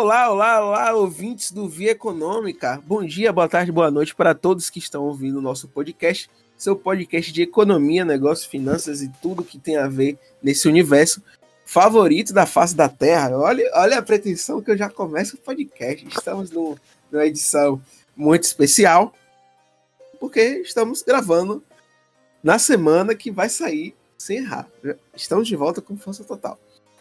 [0.00, 2.80] Olá, olá, olá, ouvintes do Via Econômica.
[2.86, 6.76] Bom dia, boa tarde, boa noite para todos que estão ouvindo o nosso podcast, seu
[6.76, 11.20] podcast de economia, negócios, finanças e tudo que tem a ver nesse universo
[11.64, 13.36] favorito da face da Terra.
[13.36, 16.06] Olha, olha a pretensão que eu já começo o podcast.
[16.06, 16.78] Estamos no,
[17.10, 17.82] numa edição
[18.16, 19.12] muito especial,
[20.20, 21.60] porque estamos gravando
[22.40, 24.68] na semana que vai sair sem errar.
[25.12, 26.56] Estamos de volta com força total.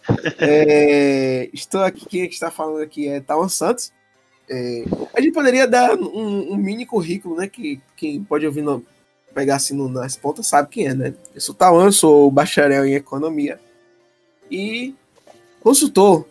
[0.40, 3.92] É, estou aqui, quem é está falando aqui é Tawan Santos.
[4.50, 7.48] É, a gente poderia dar um, um, mini currículo, né?
[7.48, 8.86] Que quem pode ouvir no,
[9.34, 11.14] pegar assim no, nas pontas sabe quem é, né?
[11.34, 13.60] Eu sou Tawan, sou bacharel em economia
[14.50, 14.96] e
[15.60, 16.26] consultor.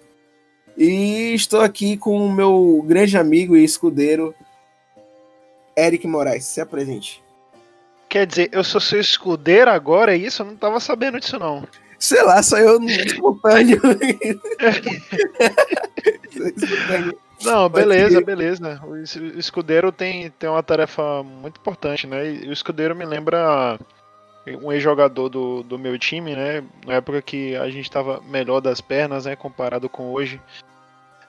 [0.77, 4.35] E estou aqui com o meu grande amigo e escudeiro,
[5.77, 6.45] Eric Moraes.
[6.45, 7.23] Se apresente.
[8.09, 10.43] Quer dizer, eu sou seu escudeiro agora, é isso?
[10.43, 11.67] Eu não estava sabendo disso, não.
[11.99, 13.81] Sei lá, só eu no espontâneo.
[17.43, 18.81] Não, beleza, beleza.
[18.85, 18.97] O
[19.39, 22.33] escudeiro tem, tem uma tarefa muito importante, né?
[22.33, 23.79] E o escudeiro me lembra
[24.63, 26.65] um ex-jogador do, do meu time, né?
[26.87, 29.37] Na época que a gente estava melhor das pernas, né?
[29.37, 30.41] Comparado com hoje.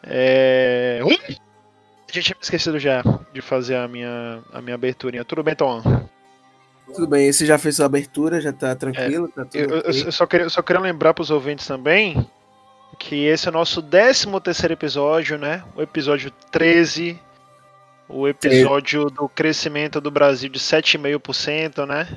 [0.03, 1.01] É...
[1.03, 5.25] A gente tinha esquecido já de fazer a minha, a minha aberturinha.
[5.25, 5.81] Tudo bem, Tom?
[6.93, 9.31] Tudo bem, você já fez sua abertura, já tá tranquilo?
[9.37, 10.03] É, tá eu, okay.
[10.05, 12.25] eu, só queria, só queria lembrar pros ouvintes também
[12.97, 15.63] que esse é o nosso 13 terceiro episódio, né?
[15.75, 17.19] O episódio 13,
[18.07, 22.07] o episódio do crescimento do Brasil de 7,5%, né?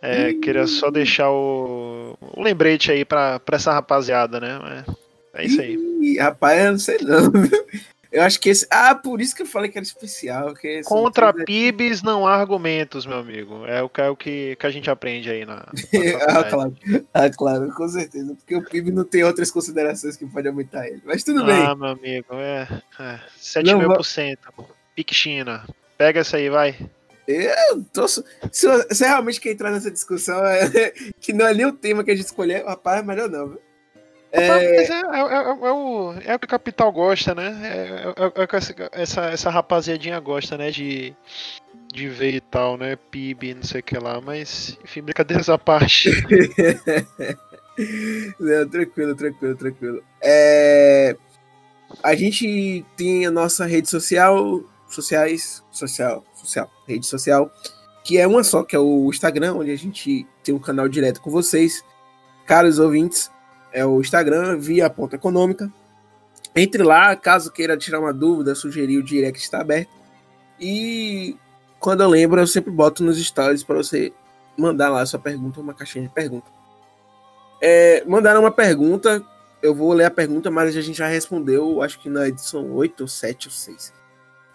[0.00, 4.84] É, queria só deixar o, o lembrete aí pra, pra essa rapaziada, né?
[5.32, 5.76] É, é isso aí.
[6.00, 7.32] Ih, rapaz, eu não sei não.
[8.12, 8.66] Eu acho que esse.
[8.70, 10.52] Ah, por isso que eu falei que era especial.
[10.54, 13.64] Que Contra PIBs não há argumentos, meu amigo.
[13.64, 15.56] É o, é o que, que a gente aprende aí na.
[15.56, 15.64] na
[16.40, 16.76] ah, claro.
[17.14, 18.34] ah, claro, com certeza.
[18.34, 21.00] Porque o PIB não tem outras considerações que pode aumentar ele.
[21.06, 21.62] Mas tudo ah, bem.
[21.62, 22.68] Ah, meu amigo, é.
[23.00, 24.52] é 7 mil por cento.
[24.94, 25.66] Pique China.
[25.96, 26.76] Pega essa aí, vai.
[27.26, 28.06] Eu tô.
[28.06, 32.10] Se você realmente quer entrar nessa discussão, é, que não é nem o tema que
[32.10, 33.60] a gente escolheu, rapaz, é melhor não, viu?
[34.32, 34.46] É...
[34.46, 37.54] É, é, é, é, o, é o que o capital gosta, né?
[37.62, 38.56] É, o que
[38.92, 40.70] essa, essa rapaziadinha gosta, né?
[40.70, 41.14] De,
[41.92, 42.96] de ver e tal, né?
[43.10, 44.22] PIB, não sei o que lá.
[44.22, 46.10] Mas, enfim, brincadeiras à parte.
[48.40, 50.02] não, tranquilo, tranquilo, tranquilo.
[50.22, 51.14] É,
[52.02, 57.52] a gente tem a nossa rede social, sociais, social, social, rede social,
[58.02, 61.20] que é uma só, que é o Instagram, onde a gente tem um canal direto
[61.20, 61.84] com vocês,
[62.46, 63.30] caros ouvintes
[63.72, 65.72] é o Instagram, via ponta econômica.
[66.54, 69.90] Entre lá, caso queira tirar uma dúvida, sugerir, o direct está aberto.
[70.60, 71.36] E
[71.80, 74.12] quando eu lembro, eu sempre boto nos stories para você
[74.56, 76.46] mandar lá sua pergunta, uma caixinha de pergunta.
[77.60, 79.24] É, mandaram uma pergunta,
[79.62, 83.00] eu vou ler a pergunta, mas a gente já respondeu, acho que na edição 8,
[83.00, 83.92] ou 7 ou 6.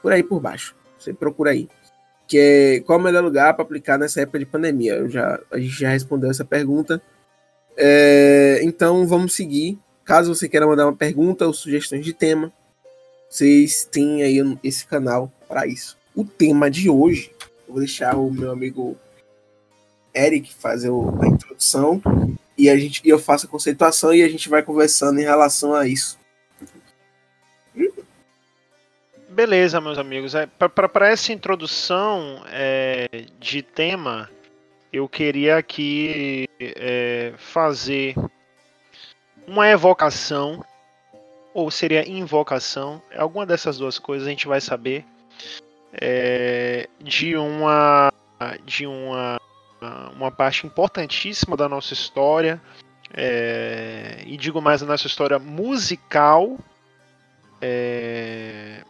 [0.02, 0.76] Por aí por baixo.
[1.00, 1.70] Você procura aí.
[2.28, 4.96] Que é qual o melhor lugar para aplicar nessa época de pandemia?
[4.96, 7.02] Eu já, a gente já respondeu essa pergunta.
[7.78, 9.78] É, então vamos seguir.
[10.04, 12.52] Caso você queira mandar uma pergunta ou sugestões de tema,
[13.30, 15.98] vocês têm aí esse canal para isso.
[16.16, 17.32] O tema de hoje,
[17.68, 18.98] vou deixar o meu amigo
[20.16, 22.02] Eric fazer a introdução
[22.58, 25.88] e a gente eu faço a conceituação e a gente vai conversando em relação a
[25.88, 26.18] isso.
[29.30, 30.34] Beleza, meus amigos.
[30.34, 34.28] É, para essa introdução é, de tema,
[34.98, 38.16] eu queria aqui é, fazer
[39.48, 40.66] uma evocação,
[41.54, 45.06] ou seria invocação, alguma dessas duas coisas a gente vai saber,
[45.94, 48.12] é, de uma
[48.66, 49.40] de uma,
[50.16, 52.62] uma parte importantíssima da nossa história,
[53.14, 56.58] é, e digo mais da nossa história musical,
[57.62, 58.84] é,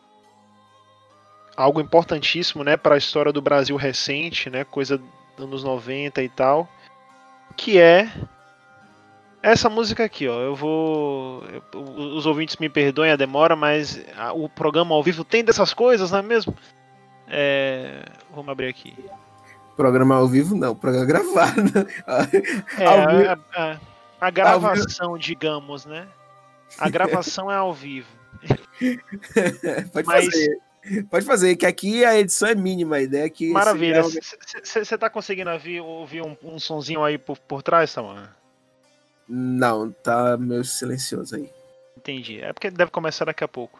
[1.55, 5.01] algo importantíssimo né, para a história do Brasil recente, né, coisa
[5.43, 6.69] anos 90 e tal,
[7.55, 8.11] que é
[9.41, 10.39] essa música aqui, ó.
[10.41, 11.43] Eu vou.
[11.73, 13.99] Os ouvintes me perdoem a demora, mas
[14.35, 16.53] o programa ao vivo tem dessas coisas, não é mesmo?
[17.27, 18.05] É...
[18.31, 18.93] Vamos abrir aqui.
[19.75, 21.61] Programa ao vivo não, programa gravado.
[22.79, 23.79] É, a, a,
[24.19, 26.07] a, gravação, digamos, né?
[26.79, 28.07] A gravação é ao vivo.
[29.93, 30.66] Pode mas, fazer.
[31.09, 33.49] Pode fazer, que aqui a edição é mínima, a ideia é que.
[33.49, 34.01] Maravilha.
[34.01, 38.35] Você tá conseguindo ouvir, ouvir um, um sonzinho aí por, por trás, Samara?
[39.27, 41.49] Não, tá meio silencioso aí.
[41.97, 42.41] Entendi.
[42.41, 43.79] É porque deve começar daqui a pouco.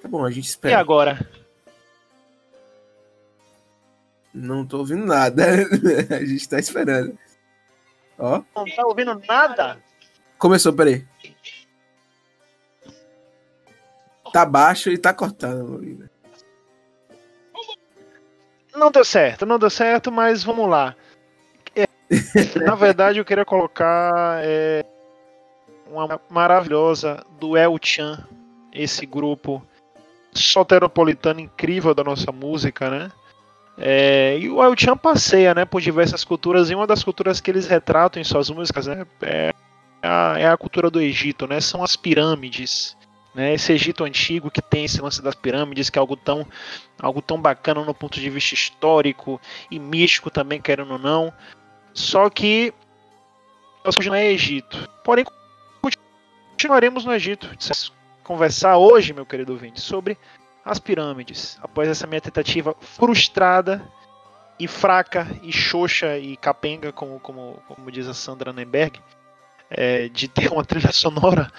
[0.00, 0.74] Tá bom, a gente espera.
[0.74, 1.28] E agora?
[4.32, 5.44] Não tô ouvindo nada.
[6.10, 7.18] a gente tá esperando.
[8.18, 8.42] Ó.
[8.56, 9.78] Não tá ouvindo nada?
[10.38, 11.06] Começou, peraí.
[14.32, 16.08] Tá baixo e tá cortando.
[18.74, 20.94] Não deu certo, não deu certo, mas vamos lá.
[21.74, 21.86] É,
[22.64, 24.84] na verdade, eu queria colocar é,
[25.86, 28.24] uma maravilhosa do El Chan,
[28.72, 29.62] esse grupo
[30.32, 33.10] soteropolitano incrível da nossa música, né?
[33.76, 37.50] É, e o El Chan passeia né, por diversas culturas, e uma das culturas que
[37.50, 39.52] eles retratam em suas músicas né, é,
[40.02, 41.60] a, é a cultura do Egito, né?
[41.60, 42.96] São as pirâmides.
[43.32, 46.44] Né, esse Egito antigo que tem esse lance das pirâmides, que é algo tão,
[46.98, 49.40] algo tão bacana no ponto de vista histórico
[49.70, 51.32] e místico também, querendo ou não.
[51.94, 52.74] Só que
[53.84, 54.88] hoje não é Egito.
[55.04, 55.24] Porém,
[56.50, 57.48] continuaremos no Egito.
[58.24, 60.18] Conversar hoje, meu querido ouvinte, sobre
[60.64, 61.58] as pirâmides.
[61.62, 63.82] Após essa minha tentativa frustrada
[64.58, 69.00] e fraca e xoxa e capenga, como, como, como diz a Sandra Nemberg,
[69.70, 71.50] é, de ter uma trilha sonora,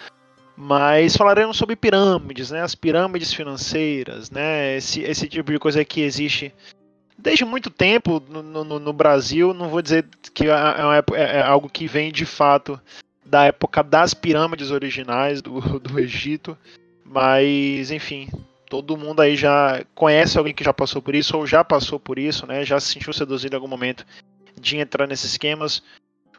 [0.55, 2.61] mas falaremos sobre pirâmides, né?
[2.61, 4.77] As pirâmides financeiras, né?
[4.77, 6.53] Esse, esse tipo de coisa que existe
[7.17, 9.53] desde muito tempo no, no, no Brasil.
[9.53, 12.79] Não vou dizer que é, é, é, é, algo que vem de fato
[13.25, 16.57] da época das pirâmides originais do, do Egito,
[17.05, 18.29] mas enfim,
[18.69, 22.17] todo mundo aí já conhece alguém que já passou por isso ou já passou por
[22.17, 22.65] isso, né?
[22.65, 24.05] Já se sentiu seduzido em algum momento
[24.59, 25.81] de entrar nesses esquemas.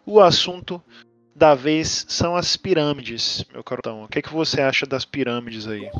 [0.05, 0.83] O assunto
[1.35, 4.05] da vez são as pirâmides, meu cartão.
[4.05, 5.91] O que, é que você acha das pirâmides aí?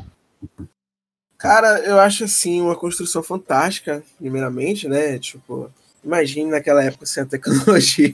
[1.37, 5.19] Cara, eu acho assim uma construção fantástica, primeiramente, né?
[5.19, 5.69] Tipo,
[6.03, 8.13] imagine naquela época sem a tecnologia.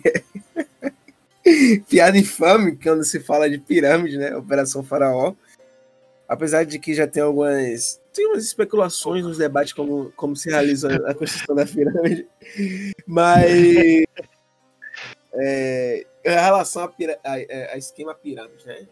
[1.88, 4.36] Piada infame quando se fala de pirâmide, né?
[4.36, 5.34] Operação Faraó.
[6.28, 8.00] Apesar de que já tem algumas.
[8.14, 12.28] Tem umas especulações nos debates como, como se realiza a construção da pirâmide.
[13.06, 14.06] Mas.
[15.32, 16.92] É, em relação a,
[17.74, 18.88] a, esquema pirâmide, né?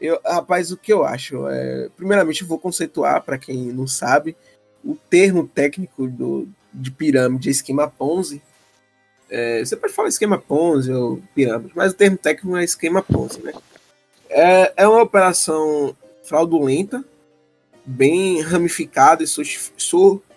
[0.00, 1.46] Eu, rapaz, o que eu acho?
[1.48, 4.36] É, primeiramente, eu vou conceituar, para quem não sabe,
[4.84, 8.42] o termo técnico do, de pirâmide é esquema Ponzi.
[9.30, 13.40] É, você pode falar esquema Ponzi ou pirâmide, mas o termo técnico é esquema Ponzi,
[13.42, 13.52] né?
[14.28, 17.04] É, é uma operação fraudulenta,
[17.84, 19.28] bem ramificada e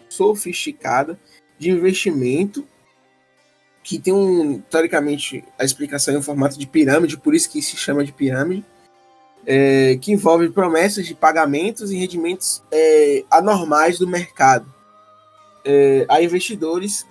[0.10, 1.18] sofisticada
[1.57, 2.68] de investimento
[3.85, 8.03] que tem um, teoricamente, a explicação em formato de pirâmide, por isso que se chama
[8.03, 8.65] de pirâmide,
[9.45, 14.65] é, que envolve promessas de pagamentos e rendimentos é, anormais do mercado
[15.63, 17.05] é, a investidores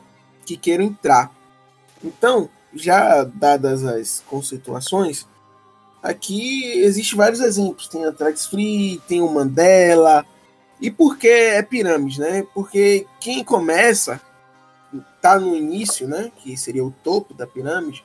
[0.45, 1.33] que queiram entrar.
[2.03, 5.29] Então, já dadas as conceituações,
[6.03, 7.87] aqui existe vários exemplos.
[7.87, 10.27] Tem a Trax Free, tem o Mandela.
[10.81, 12.45] E por que é pirâmide, né?
[12.53, 14.21] Porque quem começa
[15.17, 18.05] está no início, né, que seria o topo da pirâmide,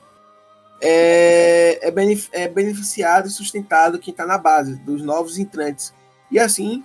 [0.80, 5.92] é, é, benef é beneficiado e sustentado quem está na base, dos novos entrantes.
[6.30, 6.82] E assim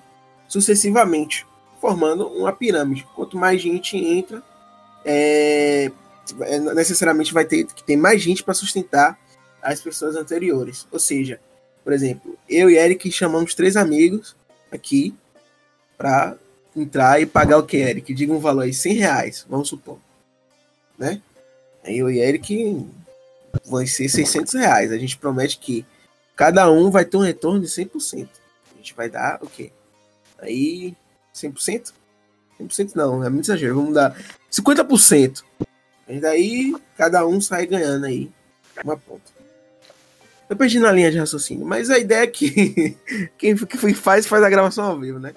[0.47, 1.45] sucessivamente,
[1.81, 3.05] formando uma pirâmide.
[3.15, 4.43] Quanto mais gente entra,
[5.03, 5.91] é,
[6.41, 9.19] é necessariamente vai ter que ter mais gente para sustentar
[9.61, 10.87] as pessoas anteriores.
[10.91, 11.39] Ou seja,
[11.83, 14.35] por exemplo, eu e Eric chamamos três amigos
[14.71, 15.15] aqui
[15.97, 16.35] para
[16.75, 18.13] entrar e pagar o que, Eric?
[18.13, 19.99] Diga um valor aí, 100 reais, vamos supor
[20.97, 21.21] né?
[21.83, 22.85] Eu e Eric
[23.65, 24.91] vai ser 600 reais.
[24.91, 25.85] A gente promete que
[26.35, 28.27] cada um vai ter um retorno de 100%.
[28.73, 29.71] A gente vai dar o quê?
[30.39, 30.95] Aí,
[31.33, 31.93] 100%?
[32.59, 33.75] 100% não, é muito exagero.
[33.75, 34.15] Vamos dar
[34.51, 35.43] 50%.
[36.07, 38.31] E daí, cada um sai ganhando aí
[38.83, 39.35] uma ponta.
[40.47, 42.95] Eu perdi na linha de raciocínio, mas a ideia é que
[43.37, 43.55] quem
[43.95, 45.33] faz, faz a gravação ao vivo, né?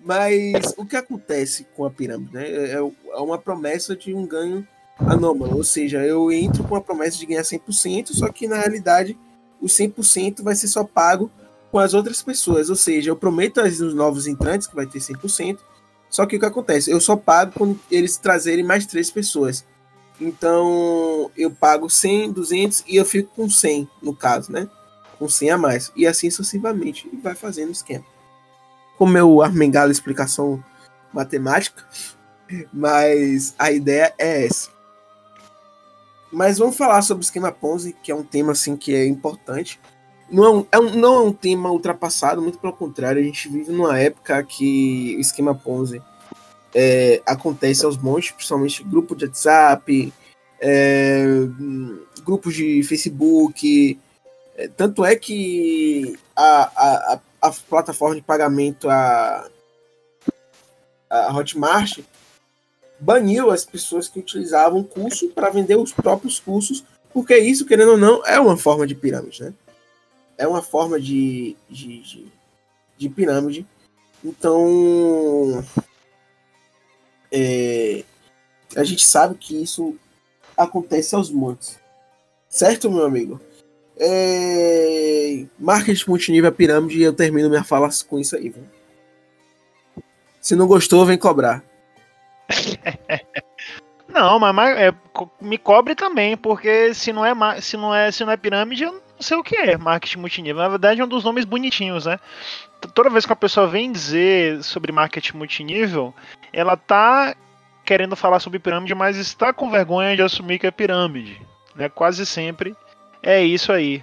[0.00, 2.48] Mas o que acontece com a pirâmide, né?
[2.48, 4.66] É, é uma promessa de um ganho
[4.98, 9.16] anômalo, ou seja, eu entro com a promessa de ganhar 100%, só que na realidade
[9.60, 11.30] o 100% vai ser só pago
[11.70, 15.58] com as outras pessoas, ou seja, eu prometo aos novos entrantes que vai ter 100%,
[16.10, 16.90] só que o que acontece?
[16.90, 19.64] Eu só pago quando eles trazerem mais três pessoas.
[20.20, 24.68] Então, eu pago 100, 200 e eu fico com 100, no caso, né?
[25.18, 25.92] Com 100 a mais.
[25.94, 27.08] E assim sucessivamente.
[27.12, 28.04] E vai fazendo o esquema.
[28.98, 30.62] Como eu armengalo explicação
[31.12, 31.84] matemática,
[32.72, 34.70] mas a ideia é essa.
[36.30, 39.80] Mas vamos falar sobre o esquema Ponzi, que é um tema assim que é importante.
[40.30, 43.48] Não é um, é um, não é um tema ultrapassado, muito pelo contrário, a gente
[43.48, 46.02] vive numa época que o esquema Ponzi
[46.74, 50.12] é, acontece aos montes, principalmente grupo de WhatsApp,
[50.60, 51.24] é,
[52.24, 53.98] grupos de Facebook.
[54.54, 57.20] É, tanto é que a, a, a,
[57.52, 59.48] plataforma de pagamento, a,
[61.08, 62.00] a Hotmart,
[63.00, 67.96] baniu as pessoas que utilizavam curso para vender os próprios cursos, porque isso, querendo ou
[67.96, 69.54] não, é uma forma de pirâmide, né?
[70.36, 72.32] É uma forma de, de, de,
[72.96, 73.66] de pirâmide
[74.24, 75.64] Então,
[77.30, 78.04] é,
[78.76, 79.96] a gente sabe que isso
[80.56, 81.78] acontece aos montes.
[82.48, 83.40] Certo, meu amigo?
[84.00, 88.48] É, marketing multinível, a pirâmide, e eu termino minha fala com isso aí.
[88.48, 88.64] Viu?
[90.40, 91.62] Se não gostou, vem cobrar.
[94.08, 94.92] Não, mas, mas é,
[95.40, 98.92] me cobre também, porque se não é se não é se não é pirâmide, eu
[98.92, 100.62] não sei o que é marketing multinível.
[100.62, 102.18] Na verdade, é um dos nomes bonitinhos, né?
[102.94, 106.14] Toda vez que uma pessoa vem dizer sobre marketing multinível,
[106.52, 107.36] ela tá
[107.84, 111.40] querendo falar sobre pirâmide, mas está com vergonha de assumir que é pirâmide,
[111.76, 111.88] né?
[111.88, 112.74] Quase sempre
[113.28, 114.02] é isso aí.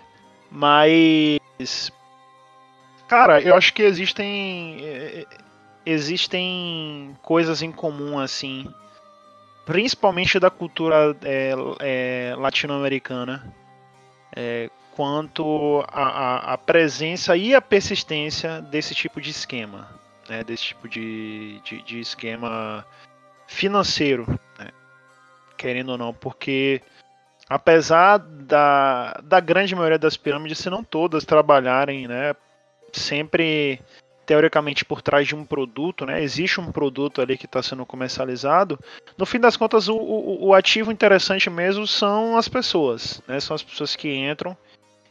[0.51, 1.91] Mas
[3.08, 5.25] cara, eu acho que existem é,
[5.86, 8.72] existem coisas em comum assim.
[9.65, 13.51] Principalmente da cultura é, é, latino-americana,
[14.36, 19.89] é, quanto à presença e a persistência desse tipo de esquema,
[20.29, 22.86] né, desse tipo de, de, de esquema
[23.48, 24.27] financeiro,
[24.60, 24.70] né,
[25.58, 26.79] querendo ou não, porque
[27.50, 32.36] apesar da, da grande maioria das pirâmides, se não todas, trabalharem né,
[32.92, 33.80] sempre
[34.25, 36.22] teoricamente por trás de um produto, né?
[36.24, 38.80] Existe um produto ali que está sendo comercializado.
[39.18, 43.40] No fim das contas, o, o, o, ativo interessante mesmo são as pessoas, né?
[43.40, 44.58] São as pessoas que entram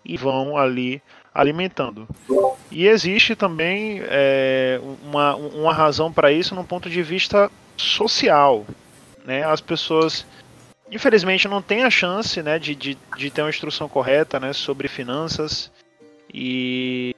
[0.04, 1.00] e vão ali
[1.32, 2.08] alimentando.
[2.70, 8.66] E existe também é, uma, uma razão para isso no ponto de vista social,
[9.24, 9.44] né?
[9.44, 10.26] As pessoas
[10.94, 14.86] infelizmente não têm a chance, né, de, de, de ter uma instrução correta, né, sobre
[14.86, 15.70] finanças.
[16.32, 17.14] E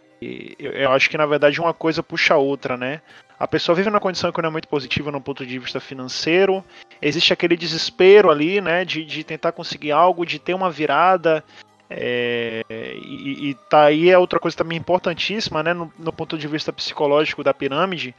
[0.59, 3.03] eu acho que na verdade uma coisa puxa a outra, né?
[3.39, 6.65] A pessoa vive numa condição que não é muito positiva no ponto de vista financeiro,
[7.03, 11.45] existe aquele desespero ali, né, de, de tentar conseguir algo, de ter uma virada,
[11.91, 16.49] é, e, e tá aí é outra coisa também importantíssima, né, no, no ponto de
[16.49, 18.15] vista psicológico da pirâmide,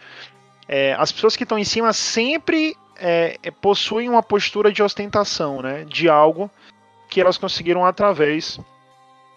[0.67, 5.61] é, as pessoas que estão em cima sempre é, é, possuem uma postura de ostentação,
[5.61, 6.49] né, de algo
[7.09, 8.59] que elas conseguiram através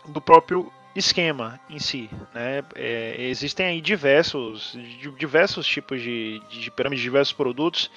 [0.07, 2.11] do próprio esquema em si.
[2.35, 2.63] Né?
[2.75, 4.77] É, existem aí diversos,
[5.19, 7.91] diversos tipos de, de pirâmides, diversos produtos.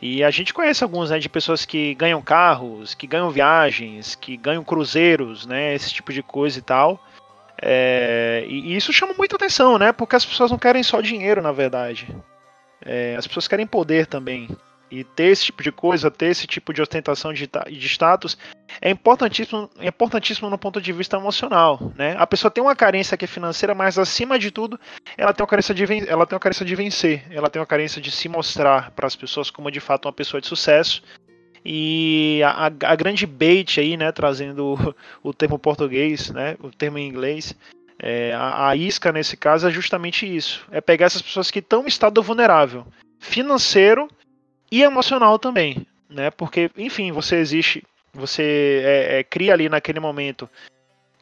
[0.00, 4.36] E a gente conhece alguns, né, de pessoas que ganham carros, que ganham viagens, que
[4.36, 7.02] ganham cruzeiros, né, esse tipo de coisa e tal.
[7.60, 11.52] É, e, isso chama muita atenção, né, porque as pessoas não querem só dinheiro, na
[11.52, 12.14] verdade.
[12.84, 14.48] É, as pessoas querem poder também.
[14.90, 18.38] E ter esse tipo de coisa, ter esse tipo de ostentação de, de status,
[18.80, 21.92] é importantíssimo, é importantíssimo no ponto de vista emocional.
[21.96, 22.14] Né?
[22.18, 24.78] A pessoa tem uma carência aqui financeira, mas acima de tudo,
[25.16, 28.00] ela tem uma carência de, ela tem uma carência de vencer, ela tem uma carência
[28.00, 31.02] de se mostrar para as pessoas como de fato uma pessoa de sucesso.
[31.64, 34.74] E a, a grande bait aí, né, trazendo
[35.22, 37.56] o, o termo português, né, o termo em inglês,
[37.98, 41.84] é, a, a, isca nesse caso é justamente isso: é pegar essas pessoas que estão
[41.84, 42.86] em estado vulnerável,
[43.18, 44.08] financeiro
[44.70, 46.30] e emocional também, né?
[46.30, 50.48] Porque, enfim, você existe, você é, é, cria ali naquele momento,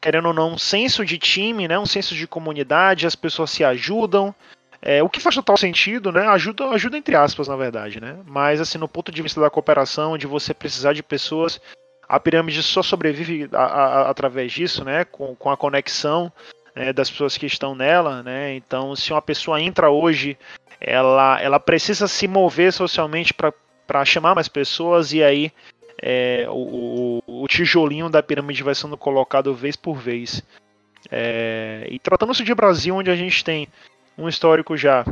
[0.01, 1.77] querendo ou não, um senso de time, né?
[1.77, 4.33] Um senso de comunidade, as pessoas se ajudam.
[4.81, 6.27] É, o que faz total sentido, né?
[6.27, 8.17] Ajuda, ajuda entre aspas, na verdade, né?
[8.25, 11.59] Mas assim, no ponto de vista da cooperação, de você precisar de pessoas,
[12.07, 15.05] a pirâmide só sobrevive a, a, através disso, né?
[15.05, 16.31] Com, com a conexão
[16.75, 18.53] né, das pessoas que estão nela, né?
[18.55, 20.37] Então, se uma pessoa entra hoje
[20.85, 25.51] ela, ela precisa se mover socialmente para chamar mais pessoas e aí
[25.99, 30.43] é, o, o, tijolinho da pirâmide vai sendo colocado vez por vez.
[31.11, 33.67] É, e tratando-se de Brasil, onde a gente tem
[34.15, 35.03] um histórico já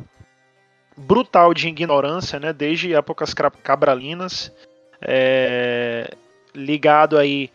[0.95, 4.51] brutal de ignorância, né, desde épocas cabralinas,
[5.01, 6.13] é,
[6.53, 7.49] ligado aí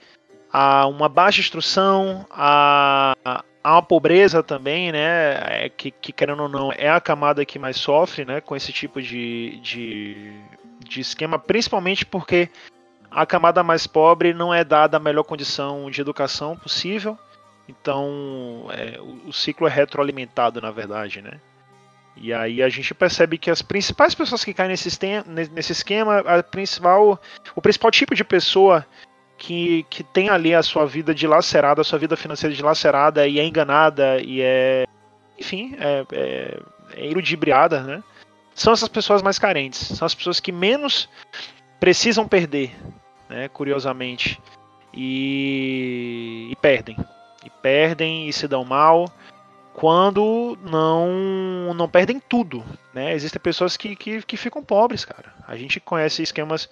[0.52, 5.64] a uma baixa instrução, a, há uma pobreza também, né?
[5.64, 8.40] É, que, que, querendo ou não, é a camada que mais sofre, né?
[8.40, 10.32] Com esse tipo de, de,
[10.80, 12.48] de esquema, principalmente porque
[13.10, 17.18] a camada mais pobre não é dada a melhor condição de educação possível.
[17.68, 21.38] Então, é, o, o, ciclo é retroalimentado, na verdade, né?
[22.16, 24.88] E aí a gente percebe que as principais pessoas que caem nesse,
[25.52, 27.20] nesse esquema, a principal,
[27.54, 28.84] o principal tipo de pessoa
[29.38, 33.46] que, que tem ali a sua vida dilacerada, a sua vida financeira dilacerada e é
[33.46, 34.84] enganada e é.
[35.38, 36.60] Enfim, é, é,
[36.96, 38.02] é iludibriada, né?
[38.54, 41.08] São essas pessoas mais carentes, são as pessoas que menos
[41.78, 42.74] precisam perder,
[43.30, 43.48] né?
[43.48, 44.40] Curiosamente.
[44.92, 46.96] E, e perdem.
[47.44, 49.06] E perdem e se dão mal
[49.74, 53.14] quando não não perdem tudo, né?
[53.14, 55.32] Existem pessoas que, que, que ficam pobres, cara.
[55.46, 56.68] A gente conhece esquemas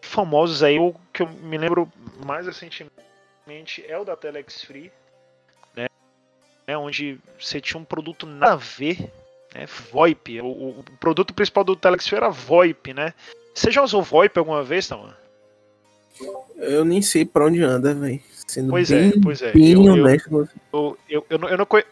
[0.00, 1.90] famosos aí, o que eu me lembro
[2.24, 4.90] mais recentemente é o da Telex Free,
[5.76, 5.86] né?
[6.66, 6.76] né?
[6.76, 9.10] Onde você tinha um produto nada a ver,
[9.54, 10.40] É VoIP.
[10.40, 13.14] O, o, produto principal do Telexfio era VoIP, né?
[13.54, 15.16] Você já usou VoIP alguma vez, Tama?
[16.56, 18.20] Eu nem sei pra onde anda, velho.
[18.68, 19.52] Pois bem, é, pois é.
[19.52, 19.96] Bem eu.
[19.96, 21.88] Eu, eu, eu, eu, não conheço.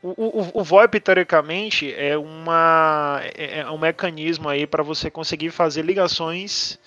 [0.00, 5.82] O, o, VoIP, teoricamente, é, uma, é, é um mecanismo aí para você conseguir fazer
[5.82, 6.78] ligações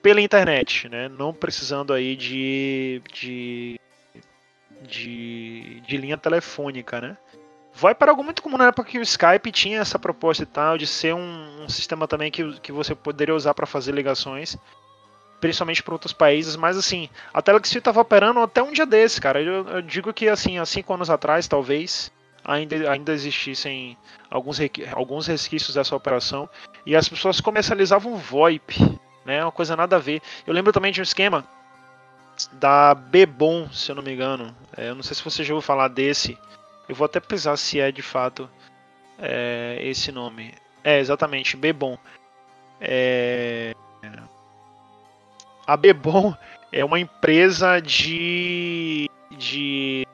[0.00, 1.10] pela internet, né?
[1.10, 3.78] Não precisando aí de, de,
[4.82, 7.18] de, de linha telefônica, né?
[7.74, 10.78] VoIP era algo muito comum na época que o Skype tinha essa proposta e tal,
[10.78, 14.56] de ser um, um sistema também que, que você poderia usar para fazer ligações
[15.40, 19.40] principalmente para outros países, mas assim, a Telexfio estava operando até um dia desse, cara.
[19.40, 22.10] Eu, eu, digo que assim, há cinco anos atrás, talvez,
[22.48, 23.96] ainda, ainda existissem
[24.30, 24.58] alguns,
[24.92, 26.48] alguns resquícios dessa operação
[26.86, 28.74] e as pessoas comercializavam VoIP,
[29.24, 29.44] né?
[29.44, 30.22] Uma coisa nada a ver.
[30.46, 31.44] Eu lembro também de um esquema
[32.52, 34.54] da Bebom, se eu não me engano.
[34.76, 36.38] É, eu não sei se você já ouviu falar desse.
[36.88, 38.48] Eu vou até pesar se é de fato
[39.18, 40.54] é, esse nome.
[40.82, 41.98] É, exatamente, Bebom.
[42.80, 43.72] É
[45.68, 46.34] a Bebom
[46.72, 50.06] é uma empresa de, de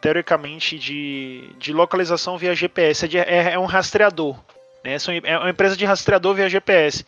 [0.00, 4.38] teoricamente de, de localização via GPS, é, de, é, é um rastreador,
[4.82, 4.96] né?
[5.24, 7.04] É uma empresa de rastreador via GPS.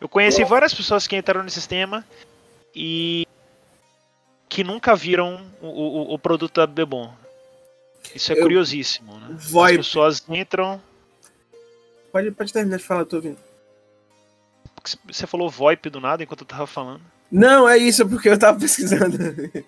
[0.00, 2.04] Eu conheci várias pessoas que entraram no sistema
[2.74, 3.26] e
[4.48, 7.12] que nunca viram o, o, o produto da Bebom.
[8.14, 9.36] Isso é eu, curiosíssimo, né?
[9.36, 10.80] As pessoas entram.
[12.10, 13.38] Pode, pode terminar de falar, tô ouvindo.
[15.06, 17.02] Você falou VoIP do nada enquanto eu tava falando.
[17.30, 19.16] Não, é isso, porque eu tava pesquisando.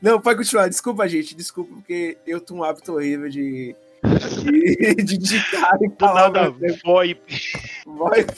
[0.00, 0.68] não, pode continuar.
[0.68, 1.34] Desculpa, gente.
[1.34, 6.54] Desculpa, porque eu tenho um hábito horrível de, de, de digitar e palavras.
[6.84, 7.20] VoIP.
[7.84, 8.32] VoIP.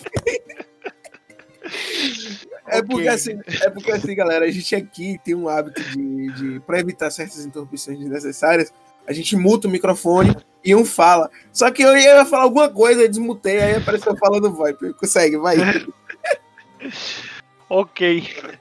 [2.69, 2.88] É okay.
[2.88, 6.80] porque assim, é porque assim, galera, a gente aqui tem um hábito de, de para
[6.80, 8.73] evitar certas interrupções desnecessárias,
[9.06, 10.34] a gente muta o microfone
[10.65, 11.30] e um fala.
[11.52, 14.95] Só que eu ia falar alguma coisa, eu desmutei, aí apareceu falando VoIP.
[14.95, 15.56] Consegue, vai.
[17.69, 18.57] ok.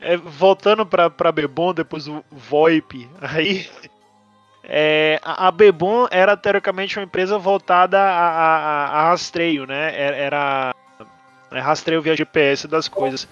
[0.00, 3.68] É, voltando pra, pra Bebon, depois do VoIP, aí.
[4.62, 9.98] É, a Bebon era teoricamente uma empresa voltada a, a, a rastreio, né?
[9.98, 10.74] Era, era
[11.50, 13.26] é, rastreio via GPS das coisas.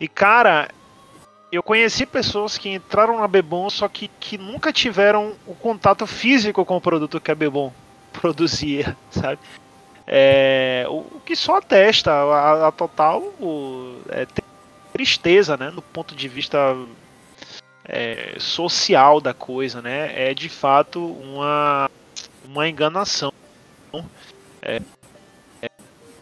[0.00, 0.68] E cara,
[1.52, 6.64] eu conheci pessoas que entraram na Bebon, só que, que nunca tiveram o contato físico
[6.64, 7.72] com o produto que a Bebon
[8.12, 9.38] produzia, sabe?
[10.06, 14.26] É, o, que só atesta a, a total o, é,
[14.92, 16.76] tristeza, né, no ponto de vista
[17.84, 21.90] é, social da coisa, né, é de fato uma,
[22.44, 23.32] uma enganação.
[24.62, 24.80] É,
[25.60, 25.70] é,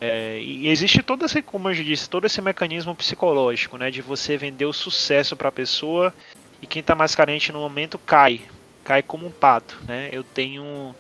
[0.01, 4.37] é, e existe todo esse, como eu disse, todo esse mecanismo psicológico, né, de você
[4.37, 6.13] vender o sucesso para a pessoa
[6.61, 8.41] e quem está mais carente no momento cai,
[8.83, 10.09] cai como um pato, né?
[10.11, 10.95] Eu tenho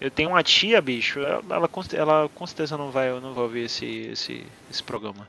[0.00, 3.64] eu tenho uma tia, bicho, ela, ela, ela com certeza não vai, não vai ouvir
[3.64, 5.28] esse, esse, esse programa.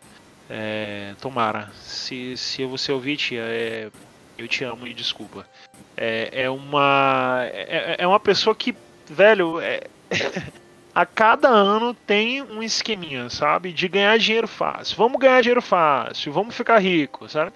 [0.49, 1.71] É, tomara.
[1.81, 3.89] Se, se você ouvir, tia, é,
[4.37, 5.47] eu te amo e desculpa.
[5.95, 7.41] É, é uma.
[7.51, 8.75] É, é uma pessoa que,
[9.07, 9.81] velho, é,
[10.93, 13.71] a cada ano tem um esqueminha, sabe?
[13.71, 14.97] De ganhar dinheiro fácil.
[14.97, 17.51] Vamos ganhar dinheiro fácil, vamos ficar rico, sabe?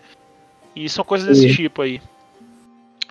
[0.75, 2.01] E são coisas desse tipo aí.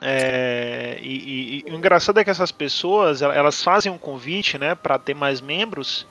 [0.05, 4.75] É, e, e, e, o engraçado é que essas pessoas elas fazem um convite, né,
[4.75, 6.09] para ter mais membros,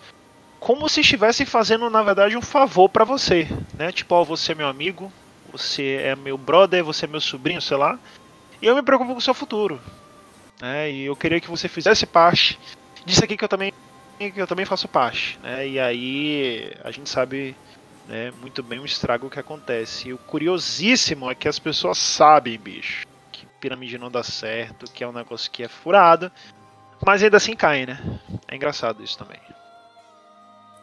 [0.62, 3.92] como se estivessem fazendo na verdade um favor para você, né?
[3.92, 5.12] Tipo, ó, você é meu amigo,
[5.52, 8.00] você é meu brother, você é meu sobrinho, sei lá,
[8.62, 9.78] e eu me preocupo com o seu futuro,
[10.62, 10.90] né?
[10.90, 12.58] E eu queria que você fizesse parte
[13.06, 13.74] disso aqui que eu também
[14.18, 15.68] que eu também faço parte, né?
[15.68, 17.58] E aí a gente sabe
[18.08, 20.10] né, muito bem o estrago que acontece.
[20.10, 23.11] E o curiosíssimo é que as pessoas sabem, bicho
[23.62, 26.32] pirâmide não dá certo, que é um negócio que é furado,
[27.06, 28.20] mas ainda assim cai, né?
[28.48, 29.40] É engraçado isso também.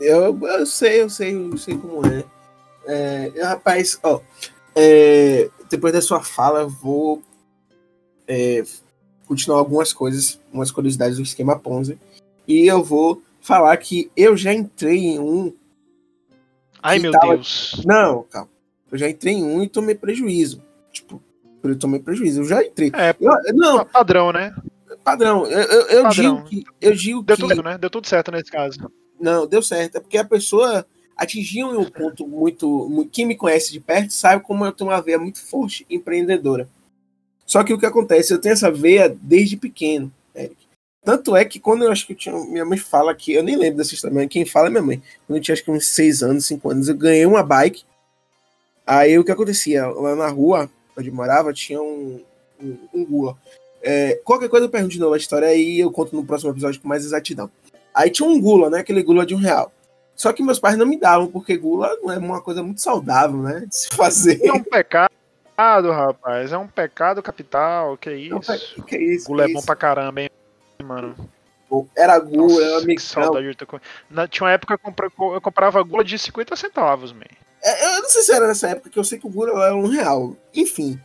[0.01, 2.25] Eu, eu sei, eu sei, eu sei como é.
[2.87, 4.21] é rapaz, ó,
[4.75, 7.21] é, depois da sua fala, eu vou
[8.29, 8.62] é,
[9.27, 11.99] continuar algumas coisas, umas curiosidades do esquema Ponzi,
[12.47, 15.53] e eu vou falar que eu já entrei em um.
[16.81, 17.35] Ai meu tava...
[17.35, 17.83] Deus!
[17.85, 18.49] Não, calma.
[18.91, 20.62] Eu já entrei em um e tomei prejuízo.
[20.93, 21.21] Tipo,
[21.62, 22.40] eu tomei prejuízo.
[22.40, 22.90] Eu já entrei.
[22.94, 24.55] É, eu, não, padrão, né?
[25.05, 25.47] Padrão.
[25.47, 26.11] Eu, eu, eu padrão.
[26.12, 26.64] digo que.
[26.81, 27.79] Eu digo deu que, tudo, né?
[27.79, 28.90] Deu tudo certo nesse caso.
[29.21, 29.97] Não, deu certo.
[29.97, 33.11] É porque a pessoa atingiu um ponto muito, muito.
[33.11, 36.68] Quem me conhece de perto sabe como eu tenho uma veia muito forte empreendedora.
[37.44, 38.33] Só que o que acontece?
[38.33, 40.68] Eu tenho essa veia desde pequeno, Eric.
[41.03, 43.33] Tanto é que quando eu acho que eu tinha, minha mãe fala que.
[43.33, 45.03] Eu nem lembro dessa história, quem fala é minha mãe.
[45.27, 47.85] Quando eu tinha acho que uns 6 anos, 5 anos, eu ganhei uma bike.
[48.87, 49.87] Aí o que acontecia?
[49.87, 52.21] Lá na rua, onde morava, tinha um,
[52.61, 53.37] um, um gula.
[53.83, 56.81] É, qualquer coisa eu pergunto de novo a história aí eu conto no próximo episódio
[56.81, 57.51] com mais exatidão.
[57.95, 58.81] Aí tinha um gula, né?
[58.81, 59.73] Aquele gula de um real.
[60.15, 63.39] Só que meus pais não me davam, porque gula não é uma coisa muito saudável,
[63.39, 63.65] né?
[63.67, 64.45] De se fazer.
[64.45, 65.13] É um pecado,
[65.93, 66.53] rapaz.
[66.53, 67.97] É um pecado capital.
[67.97, 68.53] Que isso?
[68.77, 69.27] Não, que isso?
[69.29, 70.31] Gula que é bom pra caramba, hein,
[70.83, 71.15] mano.
[71.97, 73.01] Era gula, era amigo.
[74.29, 77.21] Tinha uma época que eu comprava gula de 50 centavos, man.
[77.62, 79.77] É, eu não sei se era nessa época, que eu sei que o gula era
[79.77, 80.37] um real.
[80.55, 81.01] Enfim,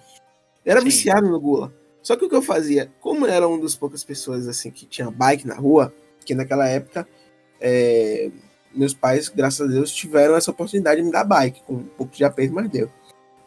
[0.65, 0.85] era Sim.
[0.85, 1.73] viciado no gula.
[2.01, 5.09] Só que o que eu fazia, como era uma das poucas pessoas assim que tinha
[5.09, 5.93] bike na rua,
[6.25, 7.07] que naquela época
[7.61, 8.29] é,
[8.75, 12.13] meus pais, graças a Deus, tiveram essa oportunidade de me dar bike, com um pouco
[12.13, 12.91] de aperto, mas deu.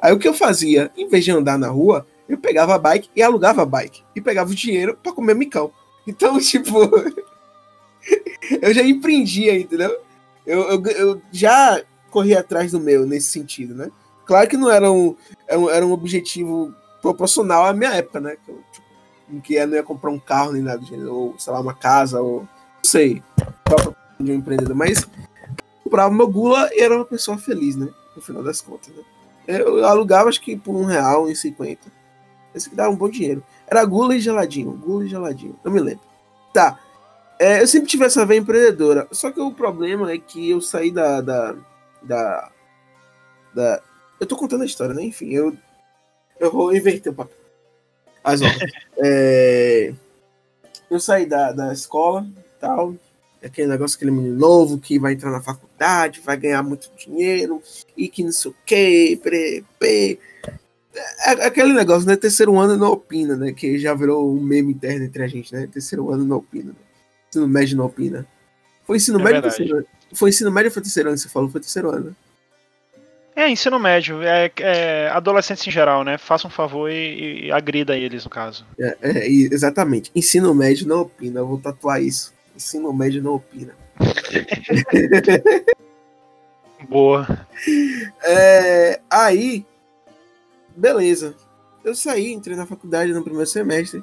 [0.00, 3.10] Aí o que eu fazia, em vez de andar na rua, eu pegava a bike
[3.14, 4.02] e alugava a bike.
[4.14, 5.70] E pegava o dinheiro para comer micão.
[6.06, 6.78] Então, tipo,
[8.62, 9.98] eu já empreendia, entendeu?
[10.46, 11.82] Eu, eu, eu, já
[12.16, 13.90] corri atrás do meu nesse sentido, né?
[14.24, 15.14] Claro que não era um,
[15.46, 18.38] era um objetivo proporcional à minha época, né?
[18.42, 21.60] Que eu, tipo, que eu não ia comprar um carro nem nada, ou sei lá,
[21.60, 22.48] uma casa, ou não
[22.82, 23.22] sei,
[24.18, 25.06] de um empreendedor, mas
[25.84, 27.86] comprava meu gula e era uma pessoa feliz, né?
[28.16, 29.02] No final das contas, né?
[29.46, 31.92] Eu alugava acho que por um real, um cinquenta.
[32.54, 33.44] Esse que dava um bom dinheiro.
[33.66, 36.00] Era gula e geladinho, gula e geladinho, eu me lembro.
[36.54, 36.78] Tá.
[37.38, 39.06] É, eu sempre tive essa veia empreendedora.
[39.12, 41.20] Só que o problema é que eu saí da.
[41.20, 41.54] da,
[42.06, 42.50] da,
[43.54, 43.82] da...
[44.20, 45.02] Eu tô contando a história, né?
[45.02, 45.56] Enfim, eu,
[46.40, 47.36] eu vou inverter o papel.
[48.24, 48.46] Mas, ó,
[48.98, 49.92] é,
[50.90, 52.26] eu saí da, da escola
[52.60, 52.94] tal,
[53.44, 57.62] aquele negócio, aquele menino novo que vai entrar na faculdade, vai ganhar muito dinheiro
[57.96, 62.16] e que não sei o que, pre, é, aquele negócio, né?
[62.16, 63.52] Terceiro ano não opina, né?
[63.52, 65.68] Que já virou um meme interno entre a gente, né?
[65.70, 66.70] Terceiro ano não opina.
[66.70, 66.78] Né?
[67.28, 68.26] Ensino médio não opina.
[68.86, 69.86] Foi ensino é médio ou terceiro ano?
[70.14, 71.18] Foi ensino médio ou foi terceiro ano?
[71.18, 72.12] Você falou, foi terceiro ano, né?
[73.36, 74.22] É, ensino médio.
[74.22, 76.16] É, é, adolescentes em geral, né?
[76.16, 78.64] Faça um favor e, e agrida eles, no caso.
[78.80, 80.10] É, é, exatamente.
[80.14, 81.40] Ensino médio não opina.
[81.40, 82.32] Eu vou tatuar isso.
[82.56, 83.74] Ensino médio não opina.
[86.88, 87.46] Boa.
[88.22, 89.66] É, aí,
[90.74, 91.34] beleza.
[91.84, 94.02] Eu saí, entrei na faculdade no primeiro semestre.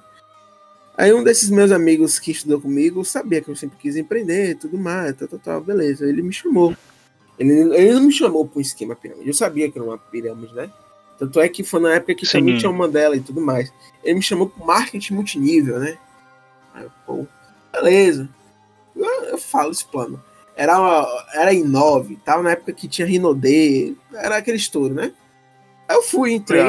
[0.96, 4.56] Aí um desses meus amigos que estudou comigo sabia que eu sempre quis empreender e
[4.56, 6.08] tudo mais, tal, tal, tal, beleza.
[6.08, 6.76] Ele me chamou.
[7.38, 9.28] Ele, ele não me chamou para um esquema pirâmide.
[9.28, 10.70] Eu sabia que era uma pirâmide, né?
[11.18, 12.40] Tanto é que foi na época que Sim.
[12.40, 13.74] também tinha uma dela e tudo mais.
[14.04, 15.98] Ele me chamou para marketing multinível, né?
[16.74, 17.26] Aí, pô,
[17.72, 18.30] beleza.
[18.96, 20.22] Eu, eu falo esse plano.
[20.56, 25.12] Era, uma, era em 9, tava na época que tinha Rinode, era aquele estouro, né?
[25.88, 26.62] Aí eu fui, entrei.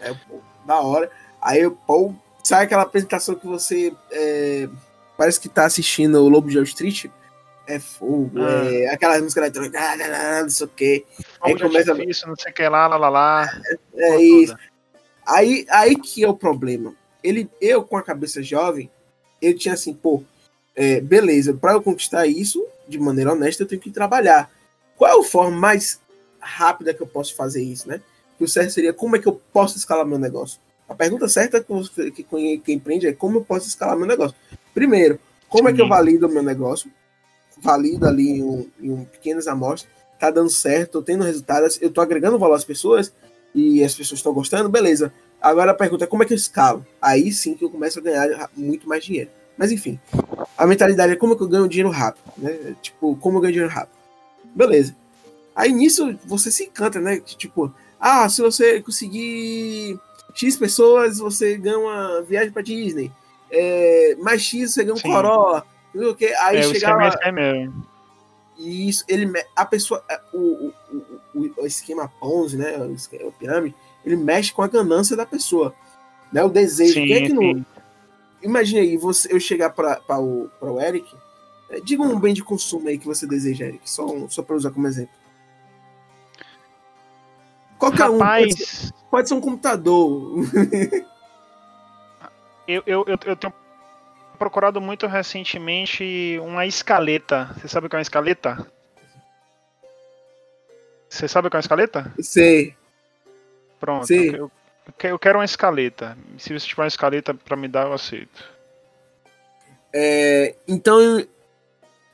[0.00, 1.10] É, pô, da hora.
[1.40, 2.12] Aí eu, pô,
[2.44, 4.68] sabe aquela apresentação que você é,
[5.16, 7.06] parece que tá assistindo o Lobo de Wall Street?
[7.66, 8.70] é fogo, ah.
[8.70, 11.04] é aquelas músicas eletrônicas, não sei o que.
[11.40, 12.04] Aí começa.
[12.04, 13.60] Isso, não sei o que lá, lá, lá, lá.
[13.94, 14.54] É, é isso.
[15.26, 16.94] Aí, aí que é o problema.
[17.22, 18.90] Ele, eu, com a cabeça jovem,
[19.40, 20.22] eu tinha assim, pô,
[20.76, 24.50] é, beleza, para eu conquistar isso de maneira honesta, eu tenho que trabalhar.
[24.96, 26.00] Qual é a forma mais
[26.38, 28.02] rápida que eu posso fazer isso, né?
[28.36, 30.60] Que o certo seria como é que eu posso escalar meu negócio?
[30.88, 34.36] A pergunta certa que, que, que empreende é como eu posso escalar meu negócio.
[34.72, 35.18] Primeiro,
[35.48, 36.90] como é que eu valido o meu negócio?
[37.64, 42.00] valido ali em, um, em pequenas amostras, tá dando certo, tô tendo resultados, eu tô
[42.00, 43.12] agregando valor às pessoas
[43.54, 45.12] e as pessoas estão gostando, beleza.
[45.40, 46.86] Agora a pergunta é como é que eu escalo?
[47.00, 49.30] Aí sim que eu começo a ganhar muito mais dinheiro.
[49.56, 49.98] Mas enfim,
[50.56, 52.74] a mentalidade é como é que eu ganho dinheiro rápido, né?
[52.82, 53.96] Tipo, como eu ganho dinheiro rápido.
[54.54, 54.96] Beleza.
[55.54, 57.20] Aí nisso você se encanta, né?
[57.20, 59.98] Tipo, ah, se você conseguir
[60.34, 63.10] X pessoas, você ganha uma viagem para Disney.
[63.50, 65.08] É, mais X você ganha um Sim.
[65.08, 65.64] Corolla.
[65.94, 66.26] O que?
[66.34, 67.16] Aí é, chegava.
[67.22, 67.86] É mesmo.
[68.58, 70.38] Isso, ele, a pessoa, é, o,
[70.92, 70.96] o,
[71.34, 75.26] o, o esquema Ponzi, né, o, esquema, o pirâmide, ele mexe com a ganância da
[75.26, 75.74] pessoa,
[76.32, 76.94] né, o desejo.
[76.94, 77.66] Sim, é não...
[78.40, 81.12] Imagina aí, você, eu chegar para o, o Eric,
[81.68, 84.70] é, diga um bem de consumo aí que você deseja, Eric, só, só para usar
[84.70, 85.14] como exemplo.
[87.84, 88.44] Qualquer Rapaz...
[88.44, 90.44] um, pode ser, pode ser um computador.
[92.66, 93.52] eu, eu, eu, eu tenho
[94.38, 97.54] procurado muito recentemente uma escaleta.
[97.54, 98.66] Você sabe o que é uma escaleta?
[101.08, 102.12] Você sabe o que é uma escaleta?
[102.20, 102.74] Sei.
[103.78, 104.06] Pronto.
[104.06, 104.34] Sei.
[104.34, 104.50] Eu,
[105.02, 106.16] eu quero uma escaleta.
[106.38, 108.54] Se você tiver uma escaleta para me dar, eu aceito.
[109.92, 111.24] É, então,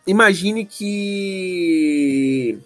[0.04, 2.60] imagine que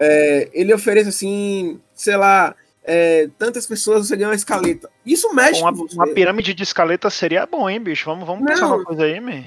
[0.00, 4.90] é, ele oferece assim, sei lá, é, tantas pessoas você ganha uma escaleta.
[5.04, 8.06] Isso mexe uma, uma pirâmide de escaleta seria bom, hein, bicho?
[8.06, 9.44] Vamos, vamos pensar uma coisa aí, man.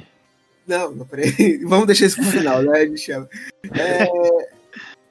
[0.68, 1.58] Não, não, peraí.
[1.66, 3.28] Vamos deixar isso pro final, né, Michel?
[3.74, 4.08] É,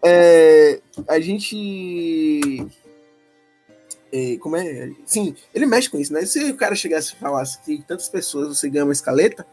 [0.02, 2.66] é, a gente.
[4.11, 4.92] é, como é?
[5.05, 6.24] Sim, ele mexe com isso, né?
[6.24, 9.46] Se o cara chegasse e falasse que tantas pessoas você ganha uma escaleta,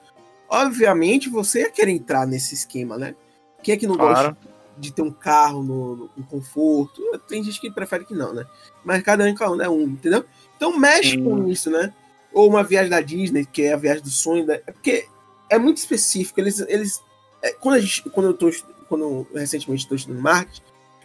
[0.47, 3.13] obviamente você ia querer entrar nesse esquema, né?
[3.61, 4.29] Quem é que não Claro.
[4.29, 7.01] gosta de ter um carro no, no- com conforto?
[7.27, 8.45] Tem gente que prefere que não, né?
[8.83, 10.23] Mas cada um, cada um é um, entendeu?
[10.55, 11.23] Então mexe Sim.
[11.23, 11.93] com isso, né?
[12.33, 14.55] Ou uma viagem da Disney, que é a viagem do sonho, da...
[14.55, 15.07] é porque
[15.49, 16.39] é muito específico.
[16.39, 17.01] Eles, eles
[17.41, 18.51] é, quando, a gente, quando eu tô,
[18.87, 20.61] quando eu recentemente estou estudando marketing,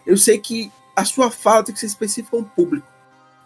[0.07, 2.87] eu sei que a sua fala tem que ser específica a um público.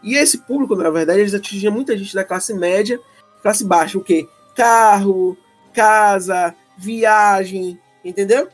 [0.03, 3.01] E esse público, na verdade, eles atingiam muita gente da classe média,
[3.43, 4.29] classe baixa, o quê?
[4.55, 5.37] Carro,
[5.73, 8.49] casa, viagem, entendeu?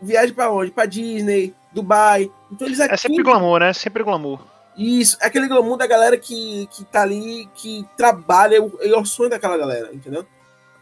[0.00, 0.70] Viagem pra onde?
[0.70, 2.30] Pra Disney, Dubai.
[2.50, 3.72] Então eles É sempre atingem glamour, né?
[3.72, 4.40] Sempre glamour.
[4.76, 8.96] isso, é aquele glamour da galera que, que tá ali, que trabalha, é o, é
[8.98, 10.24] o sonho daquela galera, entendeu?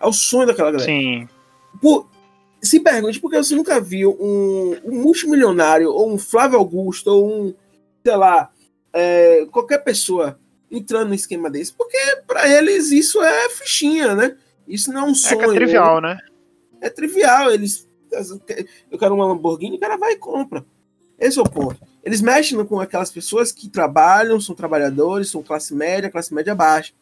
[0.00, 0.88] É o sonho daquela galera.
[0.90, 1.28] Sim.
[1.81, 2.09] Por,
[2.62, 7.28] se pergunte por que você nunca viu um, um multimilionário, ou um Flávio Augusto, ou
[7.48, 7.54] um,
[8.04, 8.50] sei lá,
[8.92, 10.38] é, qualquer pessoa
[10.70, 14.37] entrando no esquema desse, porque pra eles isso é fichinha, né?
[14.66, 15.38] Isso não é um É sonho.
[15.40, 16.18] que é trivial, né?
[16.81, 17.88] É trivial, eles.
[18.90, 20.64] Eu quero uma Lamborghini, o cara vai e compra.
[21.18, 21.81] Esse é o ponto.
[22.05, 26.92] Eles mexem com aquelas pessoas que trabalham, são trabalhadores, são classe média, classe média baixa.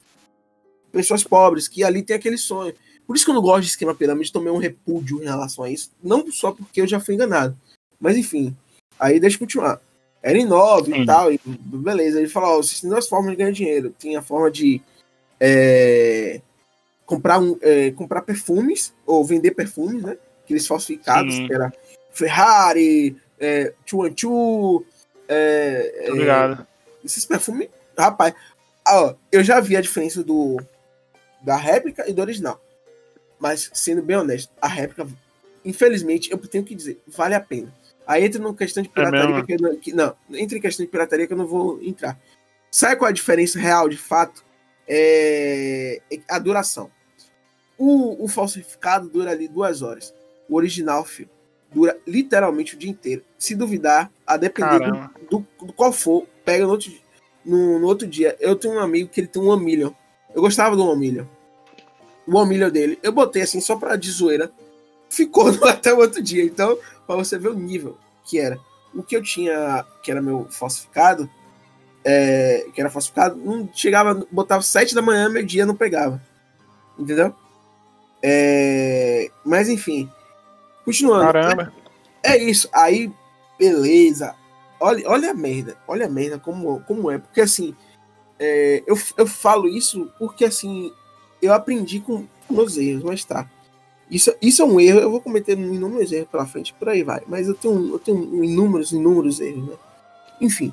[0.91, 2.75] Pessoas pobres, que ali tem aquele sonho.
[3.07, 5.71] Por isso que eu não gosto de esquema pirâmide, tomei um repúdio em relação a
[5.71, 5.91] isso.
[6.03, 7.57] Não só porque eu já fui enganado.
[8.01, 8.57] Mas enfim.
[8.99, 9.81] Aí deixa eu continuar.
[10.23, 11.03] Era inove Sim.
[11.03, 12.19] e tal, e beleza.
[12.19, 13.95] Ele falou: ó, existem duas formas de ganhar dinheiro.
[13.99, 14.81] Tem a forma de
[15.39, 16.41] é,
[17.05, 20.17] comprar, um, é, comprar perfumes, ou vender perfumes, né?
[20.47, 21.49] Aqueles falsificados, Sim.
[21.49, 21.73] que era
[22.13, 24.87] Ferrari, é, Chuanchu,
[25.29, 26.65] é, é, ligado.
[27.05, 28.33] esses perfumes, rapaz,
[28.87, 30.57] ah, ó, eu já vi a diferença do
[31.43, 32.63] da réplica e do original.
[33.41, 35.07] Mas, sendo bem honesto, a réplica,
[35.65, 37.75] infelizmente, eu tenho que dizer, vale a pena.
[38.07, 39.47] Aí entra numa questão de pirataria mesmo?
[39.47, 42.17] que, não, que não, entra em questão de pirataria que eu não vou entrar.
[42.71, 44.45] Sabe qual é a diferença real, de fato?
[44.87, 46.91] É é a duração.
[47.77, 50.15] O, o falsificado dura ali duas horas.
[50.49, 51.31] O original, filho,
[51.73, 53.23] dura literalmente o dia inteiro.
[53.39, 56.93] Se duvidar, a depender do, do, do qual for, pega no outro,
[57.45, 58.37] no, no outro dia.
[58.41, 59.91] Eu tenho um amigo que ele tem um One Million.
[60.35, 61.25] Eu gostava do One Million.
[62.27, 64.51] O One Million dele, eu botei assim só pra de zoeira.
[65.09, 66.45] Ficou até o outro dia.
[66.45, 68.59] Então, pra você ver o nível que era.
[68.95, 71.29] O que eu tinha, que era meu falsificado,
[72.05, 76.23] é, que era falsificado, não chegava, botava sete da manhã, meio dia, não pegava.
[76.99, 77.35] Entendeu?
[78.23, 80.11] É, mas enfim.
[80.87, 81.25] Continuando.
[81.25, 81.73] Caramba.
[82.23, 82.69] É isso.
[82.73, 83.13] Aí,
[83.59, 84.35] beleza.
[84.79, 85.77] Olha, olha a merda.
[85.87, 87.19] Olha a merda como, como é.
[87.19, 87.75] Porque assim,
[88.39, 90.93] é, eu, eu falo isso porque assim,
[91.43, 93.51] eu aprendi com, meus erros, mas tá.
[94.09, 97.23] Isso, isso é um erro, eu vou cometer inúmeros erros pela frente, por aí vai.
[97.27, 99.75] Mas eu tenho, eu tenho inúmeros, inúmeros erros, né?
[100.41, 100.73] Enfim.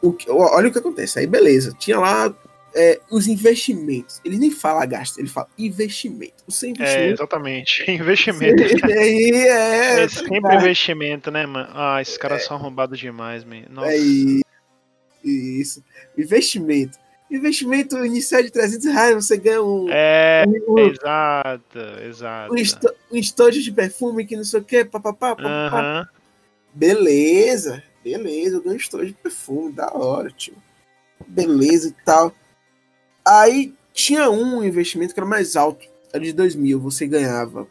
[0.00, 1.18] O que, olha o que acontece.
[1.18, 1.74] Aí, beleza.
[1.76, 2.32] Tinha lá
[2.74, 4.20] é, os investimentos.
[4.24, 6.44] Ele nem fala gasto, ele fala investimento.
[6.46, 7.12] O seu É, investimento.
[7.14, 7.84] exatamente.
[7.90, 8.62] Investimento.
[8.98, 11.68] Aí é, É tá sempre investimento, né, mano?
[11.72, 13.62] Ah, esses caras são arrombados demais, man.
[13.70, 13.92] Nossa.
[13.92, 13.96] É
[15.24, 15.82] isso.
[16.16, 16.98] Investimento.
[17.30, 21.78] Investimento inicial de 300 reais, você ganha um, É, um, exato,
[22.08, 22.52] exato.
[22.52, 25.48] um, esto- um estojo de perfume que não sei o que, papapá, papapá.
[25.48, 26.08] Aham.
[26.74, 30.54] Beleza, beleza, eu ganho estojo de perfume, da hora, tio.
[31.26, 32.34] Beleza e tal.
[33.30, 37.66] Aí tinha um investimento que era mais alto, era de 2 mil, você ganhava.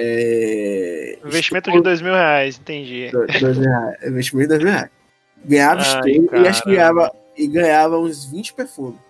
[0.00, 3.10] É, Investimento de dois mil reais, entendi.
[3.10, 4.90] dois- dois mil reais, investimento de 2 mil reais.
[5.44, 9.00] Ganhava Ai, estojo e acho que ganhava, e ganhava uns 20 perfumes.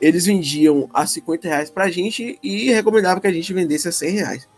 [0.00, 4.10] Eles vendiam a 50 reais pra gente e recomendavam que a gente vendesse a 100
[4.10, 4.48] reais.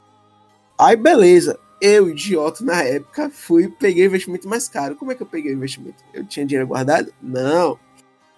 [0.78, 4.94] Aí beleza, eu, idiota, na época, fui peguei o investimento mais caro.
[4.94, 5.96] Como é que eu peguei o investimento?
[6.14, 7.12] Eu tinha dinheiro guardado?
[7.20, 7.78] Não.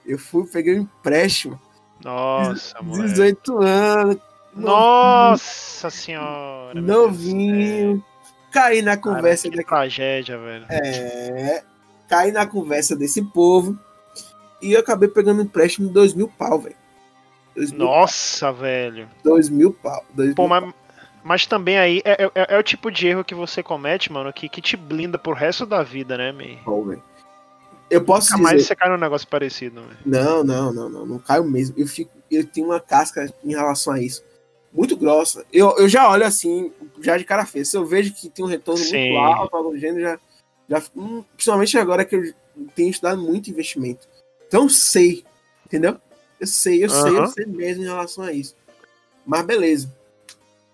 [0.06, 1.60] Eu fui peguei um empréstimo.
[2.02, 3.02] Nossa, mano.
[3.02, 4.16] 18 anos.
[4.54, 6.74] Nossa senhora.
[6.80, 6.96] do céu.
[7.02, 8.04] Novinho.
[8.50, 9.68] Caí na Cara, conversa que daqui.
[9.68, 10.66] tragédia, velho.
[10.70, 11.64] É,
[12.08, 13.76] caí na conversa desse povo
[14.62, 16.76] e eu acabei pegando um empréstimo de dois mil pau, velho.
[17.72, 19.08] Nossa, velho.
[19.24, 20.04] dois mil pau.
[20.14, 20.74] Dois Pô, mil mas,
[21.24, 24.48] mas também aí é, é- é o tipo de erro que você comete, mano, que,
[24.48, 26.56] que te blinda pro resto da vida, né, man?
[26.64, 27.02] pau, velho.
[27.90, 28.42] Eu posso Nunca dizer.
[28.42, 29.98] mais você cai num negócio parecido, velho.
[30.04, 31.74] Não, não, não, não, não caio mesmo.
[31.78, 34.22] Eu fico, eu tenho uma casca em relação a isso.
[34.72, 35.44] Muito grossa.
[35.52, 37.64] Eu, eu já olho assim, já de cara feia.
[37.64, 39.10] Se eu vejo que tem um retorno Sim.
[39.10, 40.18] muito alto, algo do gênero, já,
[40.68, 42.34] já hum, principalmente agora que eu
[42.74, 44.08] tenho estudado muito investimento.
[44.48, 45.24] Então sei,
[45.64, 45.96] entendeu?
[46.40, 48.56] Eu sei, eu sei, eu sei mesmo em relação a isso.
[49.24, 49.94] Mas beleza.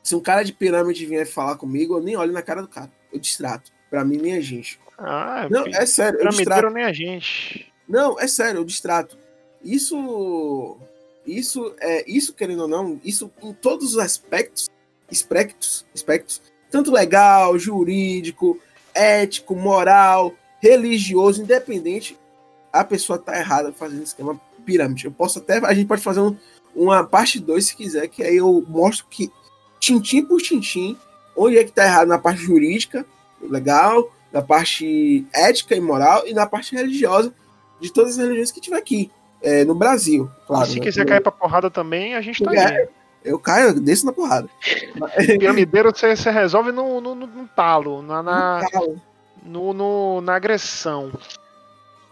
[0.02, 2.90] Se um cara de pirâmide vier falar comigo, eu nem olho na cara do cara.
[3.12, 3.70] Eu distrato.
[3.90, 4.79] Pra mim, nem a gente.
[5.02, 6.70] Ah, Não, filho, é sério, eu distrato.
[6.70, 7.72] nem a gente.
[7.88, 9.16] Não, é sério, eu distrato.
[9.64, 10.76] Isso.
[11.26, 12.04] Isso é.
[12.08, 14.68] Isso, querendo ou não, isso em todos os aspectos,
[15.10, 18.58] aspectos, aspectos, tanto legal, jurídico,
[18.94, 22.18] ético, moral, religioso, independente,
[22.72, 25.06] a pessoa tá errada fazendo esquema pirâmide.
[25.06, 25.58] Eu posso até.
[25.64, 26.36] A gente pode fazer um,
[26.74, 29.30] uma parte 2 se quiser, que aí eu mostro que,
[29.78, 30.96] tintim por tintim,
[31.34, 33.06] onde é que tá errado na parte jurídica,
[33.40, 37.32] legal, na parte ética e moral e na parte religiosa
[37.80, 39.10] de todas as religiões que tiver aqui
[39.42, 40.64] é, no Brasil, claro.
[40.68, 40.84] E se né?
[40.84, 42.88] quiser cair pra porrada também, a gente tá É, aí.
[43.24, 44.48] Eu caio, eu desço na porrada.
[45.38, 49.00] Piramideiro você, você resolve no, no, no- no talo, na, na, Calo.
[49.42, 51.10] no, no- na agressão.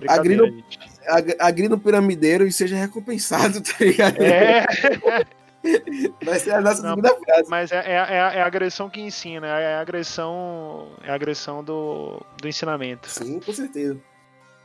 [0.07, 0.79] Agrino- Brincadeira, gente.
[1.09, 4.23] Ag- Agri no piramideiro e seja recompensado, tá ligado?
[4.23, 4.65] É,
[6.23, 7.49] Vai ser a nossa Não, segunda frase.
[7.51, 11.63] mas é, é, é a- é agressão que ensina, é a agressão, é a agressão
[11.65, 13.09] do, do ensinamento.
[13.11, 13.99] Sim, com certeza.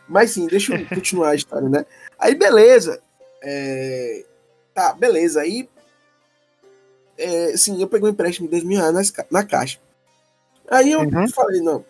[0.08, 1.86] Mas sim, deixa eu continuar a história, né?
[2.20, 3.02] Aí, beleza.
[3.42, 4.26] É,
[4.74, 5.42] Tá, beleza.
[5.42, 5.70] Aí,
[7.18, 9.80] é, sim, eu peguei um empréstimo de 2 mil reais na caixa.
[10.70, 11.28] Aí eu Uhum.
[11.28, 11.86] falei, não,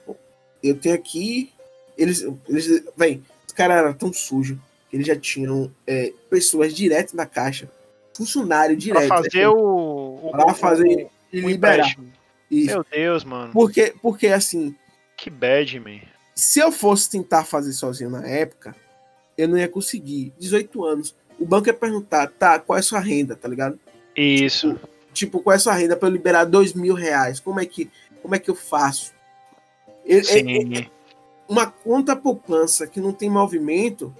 [0.61, 1.51] eu tenho aqui.
[1.97, 4.57] Eles, eles vem, os caras eram tão sujos
[4.89, 7.69] que eles já tinham é, pessoas direto na caixa,
[8.13, 9.07] funcionário Pra direto.
[9.07, 11.95] fazer o, o, Pra fazer e o, o liberar.
[12.49, 12.67] Isso.
[12.73, 13.51] Meu Deus, mano.
[13.51, 14.75] Porque, porque assim,
[15.17, 15.99] Que bad, man.
[16.35, 18.75] se eu fosse tentar fazer sozinho na época,
[19.37, 20.31] eu não ia conseguir.
[20.39, 21.15] 18 anos.
[21.39, 23.79] O banco ia perguntar, tá, qual é a sua renda, tá ligado?
[24.15, 24.79] Isso.
[25.11, 27.39] Tipo, qual é a sua renda para eu liberar dois mil reais?
[27.39, 27.89] Como é que,
[28.21, 29.11] como é que eu faço?
[30.05, 30.87] E- e- Sim.
[31.49, 34.13] uma conta poupança que não tem movimento,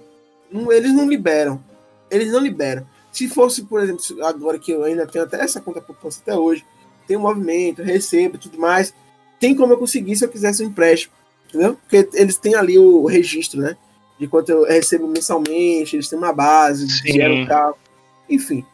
[0.50, 1.62] não- eles não liberam.
[2.10, 2.86] Eles não liberam.
[3.14, 6.66] Se fosse, por exemplo, agora que eu ainda tenho até essa conta poupança até hoje,
[7.06, 8.92] tem um movimento, recebo e tudo mais,
[9.38, 11.14] tem como eu conseguir se eu quisesse um empréstimo,
[11.48, 11.76] entendeu?
[11.76, 13.76] Porque eles têm ali o registro, né?
[14.18, 17.78] De quanto eu recebo mensalmente, eles têm uma base, dinheiro e tal.
[18.28, 18.66] Enfim.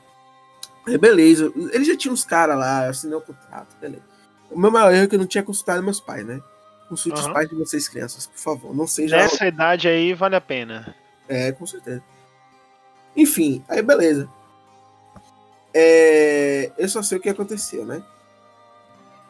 [0.87, 1.53] Aí, beleza.
[1.73, 4.05] Eles já tinham os caras lá, eu assinei o contrato, beleza.
[4.51, 6.41] O meu maior erro é que eu não tinha consultado meus pais, né?
[6.89, 7.35] Consulte os Aham.
[7.35, 8.75] pais de vocês, crianças, por favor.
[8.75, 9.19] Não seja.
[9.19, 10.95] Nessa idade aí vale a pena.
[11.29, 12.03] É, com certeza.
[13.17, 14.29] Enfim, aí beleza.
[15.73, 18.03] É, eu só sei o que aconteceu, né?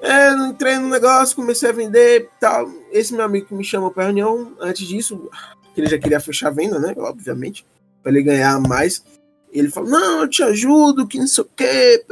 [0.00, 2.70] É, eu entrei no negócio, comecei a vender tal.
[2.90, 5.28] Esse meu amigo que me chamou pra reunião, antes disso,
[5.74, 6.94] que ele já queria fechar a venda, né?
[6.96, 7.66] Obviamente,
[8.02, 9.04] pra ele ganhar mais.
[9.52, 12.04] Ele falou: Não, eu te ajudo, que não sei o que,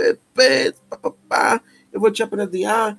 [0.90, 2.98] papapá, eu vou te apadrinhar.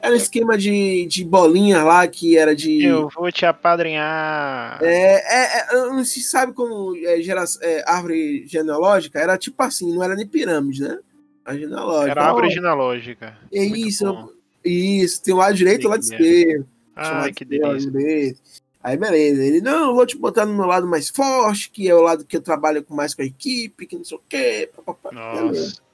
[0.00, 2.84] Era um esquema de, de bolinha lá que era de.
[2.84, 4.78] Eu vou te apadrinhar.
[4.82, 9.94] É, é, é, não se sabe como é, gera, é, árvore genealógica, era tipo assim,
[9.94, 10.98] não era nem pirâmide, né?
[11.44, 12.10] A genealógica.
[12.10, 13.38] Era árvore genealógica.
[13.52, 14.28] É Muito isso, bom.
[14.64, 16.66] isso, tem o lado direito e o lado esquerdo.
[16.96, 17.90] Lado que delícia.
[17.90, 18.40] direito.
[18.82, 21.94] Aí beleza, ele, não, eu vou te botar no meu lado mais forte, que é
[21.94, 24.70] o lado que eu trabalho com mais com a equipe, que não sei o quê.
[24.76, 25.10] papapá.
[25.34, 25.85] Beleza.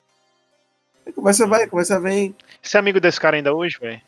[1.06, 2.34] Aí conversa vai, conversa vem.
[2.62, 4.00] Você é amigo desse cara ainda hoje, velho?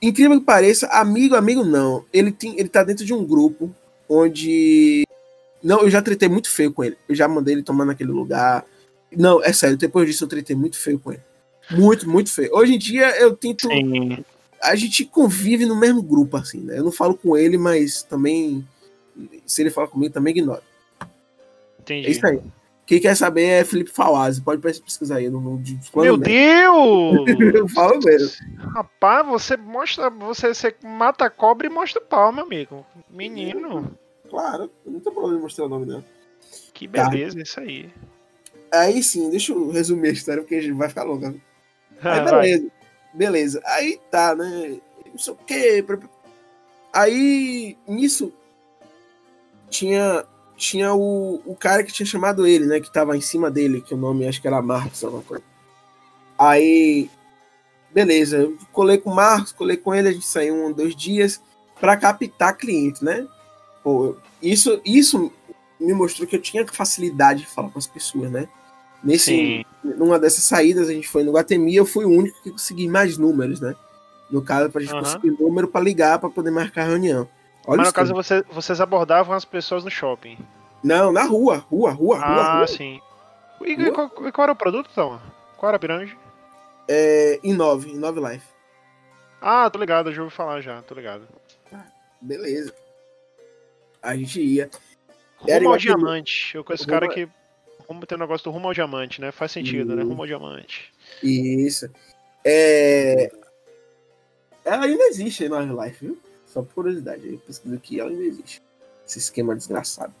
[0.00, 2.04] Incrível que pareça, amigo, amigo não.
[2.12, 3.74] Ele, tem, ele tá dentro de um grupo
[4.08, 5.04] onde.
[5.62, 6.96] Não, eu já tretei muito feio com ele.
[7.08, 8.64] Eu já mandei ele tomar naquele lugar.
[9.10, 11.22] Não, é sério, depois disso eu tretei muito feio com ele.
[11.70, 12.50] Muito, muito feio.
[12.54, 13.68] Hoje em dia eu tento.
[13.68, 14.24] Sim.
[14.62, 16.78] A gente convive no mesmo grupo, assim, né?
[16.78, 18.66] Eu não falo com ele, mas também.
[19.46, 20.62] Se ele falar comigo, também ignoro.
[21.80, 22.06] Entendi.
[22.06, 22.40] É isso aí.
[22.86, 24.38] Quem quer saber é Felipe Fawaz.
[24.38, 25.28] Pode pesquisar aí.
[25.28, 26.18] No, no, de- Meu mesmo.
[26.18, 27.26] Deus!
[27.54, 28.46] Eu falo mesmo.
[28.58, 30.08] Rapaz, você mostra.
[30.08, 32.86] Você, você mata a cobra e mostra o pau, meu amigo.
[33.10, 33.90] Menino,
[34.30, 36.04] Claro, não tem problema em mostrar o nome, não.
[36.72, 37.08] que Tá.
[37.08, 37.90] beleza isso aí.
[38.72, 41.34] Aí sim, deixa eu resumir a história, porque a gente vai ficar longa.
[42.02, 42.66] Aí beleza.
[43.14, 43.62] Beleza.
[43.64, 44.78] Aí tá, né?
[45.10, 45.84] Não sei o quê.
[46.92, 48.32] Aí, nisso,
[49.70, 50.24] tinha,
[50.56, 52.80] tinha o, o cara que tinha chamado ele, né?
[52.80, 55.44] Que tava em cima dele, que o nome acho que era Marcos, alguma coisa.
[56.38, 57.10] Aí,
[57.92, 58.38] beleza.
[58.38, 61.40] Eu colei com o Marcos, colei com ele, a gente saiu um, dois dias
[61.80, 63.26] pra captar cliente, né?
[63.82, 65.32] Pô, isso, isso
[65.78, 68.48] me mostrou que eu tinha facilidade de falar com as pessoas, né?
[69.04, 69.64] Nesse, Sim.
[69.84, 73.18] numa dessas saídas, a gente foi no Guatemi, eu fui o único que consegui mais
[73.18, 73.74] números, né?
[74.30, 75.02] No caso, pra gente Aham.
[75.02, 77.28] conseguir número pra ligar pra poder marcar a reunião.
[77.66, 80.38] Olha Mas no caso você, vocês abordavam as pessoas no shopping.
[80.84, 82.66] Não, na rua, rua, rua, rua, Ah, rua.
[82.66, 83.00] sim.
[83.64, 85.20] E, e qual, qual era o produto, então?
[85.56, 86.16] Qual era a pirâmide?
[86.88, 88.46] É, em 9, em 9 Life.
[89.40, 91.26] Ah, tô ligado, já ouvi falar já, tô ligado.
[92.20, 92.72] Beleza.
[94.02, 94.70] A gente ia.
[95.46, 96.54] Era Rumo ao diamante.
[96.54, 97.28] Eu conheço Rumo cara que.
[97.88, 99.30] Rumo tem um negócio do rumo ao diamante, né?
[99.32, 100.02] Faz sentido, né?
[100.02, 100.92] Rumo ao diamante.
[101.22, 101.88] Isso.
[102.44, 103.30] É...
[104.64, 106.18] Ela ainda existe 9 Life, viu?
[106.56, 107.28] Só por curiosidade.
[107.28, 108.62] Eu pesquiso aqui, ela ainda existe.
[109.06, 110.14] Esse esquema desgraçado.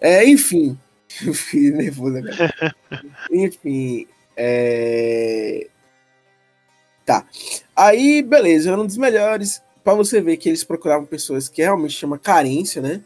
[0.00, 0.76] É, enfim.
[1.24, 2.74] Eu fiquei nervoso agora.
[3.30, 4.08] enfim.
[4.36, 5.68] É...
[7.04, 7.24] Tá.
[7.76, 9.62] Aí, beleza, era um dos melhores.
[9.84, 13.00] Pra você ver que eles procuravam pessoas que realmente chama carência, né?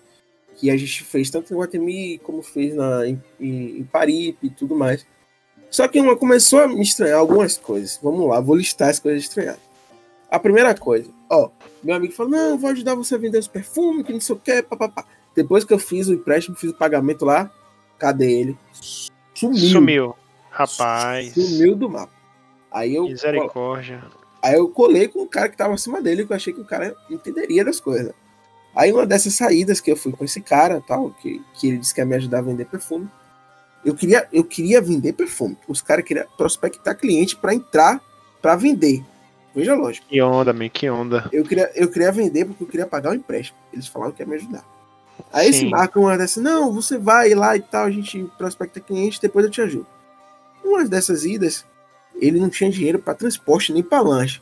[0.56, 4.50] Que a gente fez tanto em Guatemi como fez na, em, em, em Paripe e
[4.50, 5.04] tudo mais.
[5.70, 8.00] Só que uma começou a me estranhar algumas coisas.
[8.02, 9.60] Vamos lá, vou listar as coisas estranhadas.
[10.30, 11.50] A primeira coisa, ó,
[11.82, 14.38] meu amigo falou: não, vou ajudar você a vender os perfumes, que não sei o
[14.38, 15.04] que, papapá.
[15.34, 17.50] Depois que eu fiz o empréstimo, fiz o pagamento lá,
[17.98, 18.58] cadê ele?
[19.34, 19.68] Sumiu.
[19.68, 20.16] Sumiu.
[20.50, 21.32] Rapaz.
[21.32, 22.12] Sumiu do mapa.
[22.70, 23.04] Aí eu.
[23.04, 24.02] Misericórdia.
[24.42, 26.64] Aí eu colei com o cara que tava acima dele, que eu achei que o
[26.64, 28.12] cara entenderia das coisas.
[28.74, 31.94] Aí uma dessas saídas que eu fui com esse cara, tal, que, que ele disse
[31.94, 33.08] que ia me ajudar a vender perfume.
[33.84, 35.56] Eu queria, eu queria vender perfume.
[35.68, 38.00] Os caras queriam prospectar cliente para entrar
[38.40, 39.04] para vender.
[39.54, 40.06] Veja lógico.
[40.06, 41.28] Que onda, man, que onda.
[41.32, 43.58] Eu queria, eu queria vender porque eu queria pagar o empréstimo.
[43.72, 44.64] Eles falaram que ia me ajudar.
[45.32, 45.50] Aí Sim.
[45.50, 49.44] esse Marco uma dessas, não, você vai lá e tal, a gente prospecta cliente, depois
[49.44, 49.86] eu te ajudo.
[50.64, 51.64] Uma dessas idas,
[52.14, 54.40] ele não tinha dinheiro para transporte nem para lanche.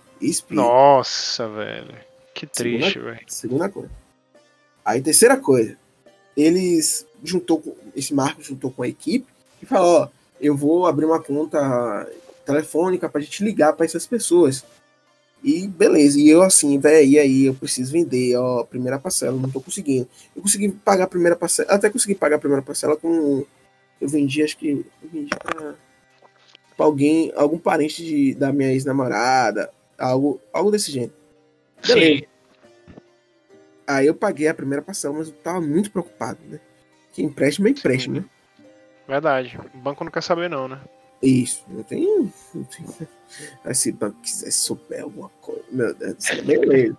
[0.54, 1.94] Nossa, velho.
[2.34, 3.20] Que triste, velho.
[3.26, 3.90] Segunda coisa.
[4.84, 5.76] Aí, terceira coisa.
[6.36, 7.74] Eles juntou com.
[7.94, 9.26] Esse Marco juntou com a equipe
[9.62, 10.08] e falou: Ó,
[10.40, 12.08] eu vou abrir uma conta
[12.46, 14.64] telefônica pra gente ligar para essas pessoas.
[15.42, 19.50] E beleza, e eu assim, velho, e aí eu preciso vender, ó, primeira parcela, não
[19.50, 20.08] tô conseguindo.
[20.34, 23.44] Eu consegui pagar a primeira parcela, até consegui pagar a primeira parcela com.
[24.00, 24.84] Eu vendi, acho que.
[25.02, 25.74] Eu vendi pra
[26.78, 29.68] pra alguém, algum parente de, da minha ex-namorada,
[29.98, 31.12] algo, algo desse jeito.
[31.84, 32.20] Beleza.
[32.20, 32.26] Sim.
[33.84, 36.60] Aí eu paguei a primeira parcela, mas eu tava muito preocupado, né?
[37.12, 38.20] Que empréstimo é empréstimo, Sim.
[38.20, 38.28] né?
[39.08, 39.58] Verdade.
[39.74, 40.80] O banco não quer saber, não, né?
[41.22, 42.32] Isso, não tem.
[42.54, 42.86] Não tem
[43.74, 46.96] se o banco quiser souber alguma coisa, meu Deus do céu, beleza.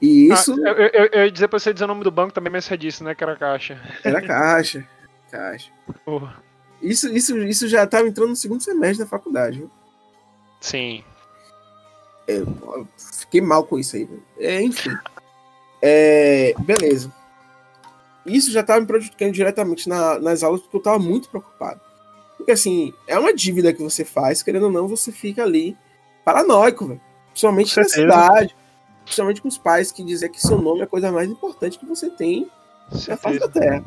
[0.00, 0.52] E isso.
[0.64, 2.64] Ah, eu, eu, eu, ia dizer pra você dizer o nome do banco também, mas
[2.64, 3.14] você disse, né?
[3.14, 3.80] Que era Caixa.
[4.04, 4.86] Era Caixa.
[5.30, 5.70] Caixa.
[6.04, 6.42] Porra.
[6.82, 9.58] Isso, isso, isso já estava entrando no segundo semestre da faculdade.
[9.58, 9.70] Viu?
[10.60, 11.02] Sim.
[12.28, 12.42] É,
[13.20, 14.08] fiquei mal com isso aí.
[14.38, 14.90] É, enfim.
[15.80, 17.12] É, beleza.
[18.26, 21.80] Isso já estava me prejudicando diretamente na, nas aulas porque eu estava muito preocupado.
[22.46, 25.76] Porque assim, é uma dívida que você faz, querendo ou não, você fica ali
[26.24, 27.00] paranoico, velho.
[27.30, 28.56] Principalmente na cidade.
[29.02, 31.84] Principalmente com os pais que dizem que seu nome é a coisa mais importante que
[31.84, 32.48] você tem
[33.08, 33.84] na face da terra.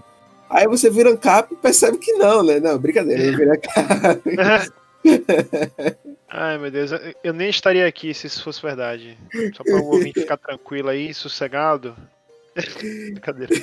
[0.49, 2.59] Aí você vira um cap e percebe que não, né?
[2.59, 4.21] Não, brincadeira, eu vira cap.
[6.27, 6.91] Ai, meu Deus,
[7.23, 9.17] eu nem estaria aqui se isso fosse verdade.
[9.55, 11.95] Só para o ouvinte ficar tranquilo aí, sossegado.
[13.13, 13.53] brincadeira.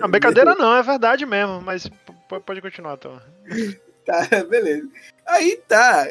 [0.00, 1.88] Não, brincadeira não, é verdade mesmo, mas
[2.40, 3.20] pode continuar, então.
[4.04, 4.86] Tá, beleza.
[5.26, 6.06] Aí tá.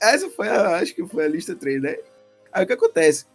[0.00, 1.96] Essa foi a, acho que foi a lista 3, né?
[2.52, 3.26] Aí o que acontece?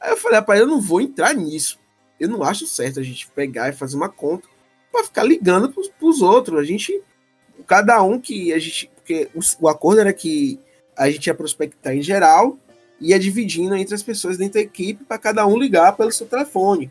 [0.00, 1.78] Aí eu falei, rapaz, eu não vou entrar nisso.
[2.18, 4.48] Eu não acho certo a gente pegar e fazer uma conta
[4.90, 6.58] para ficar ligando pros, pros outros.
[6.58, 7.00] A gente,
[7.64, 10.58] cada um que a gente, porque o, o acordo era que
[10.96, 12.58] a gente ia prospectar em geral,
[13.00, 16.90] ia dividindo entre as pessoas dentro da equipe para cada um ligar pelo seu telefone.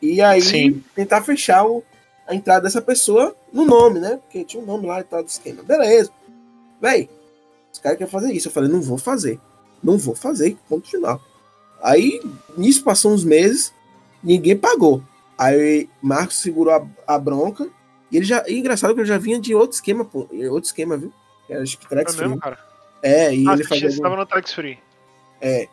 [0.00, 0.82] E aí Sim.
[0.94, 1.84] tentar fechar o,
[2.26, 4.16] a entrada dessa pessoa no nome, né?
[4.16, 5.62] Porque tinha um nome lá e tal do esquema.
[5.62, 6.10] Beleza.
[6.80, 7.08] Véi,
[7.72, 8.48] os caras querem fazer isso.
[8.48, 9.40] Eu falei, não vou fazer.
[9.82, 11.20] Não vou fazer, ponto final.
[11.82, 12.20] Aí,
[12.56, 13.72] nisso passou uns meses,
[14.22, 15.02] ninguém pagou.
[15.38, 17.68] Aí Marcos segurou a, a bronca.
[18.10, 18.44] E ele já.
[18.48, 20.28] E engraçado que ele já vinha de outro esquema, pô.
[20.50, 21.12] Outro esquema, viu?
[21.48, 22.28] Era acho que Trax é Free.
[22.28, 22.58] Mesmo, cara?
[23.02, 23.90] É, e ah, ele fazia.
[23.90, 24.78] Você tava no Trax Free.
[25.40, 25.68] É.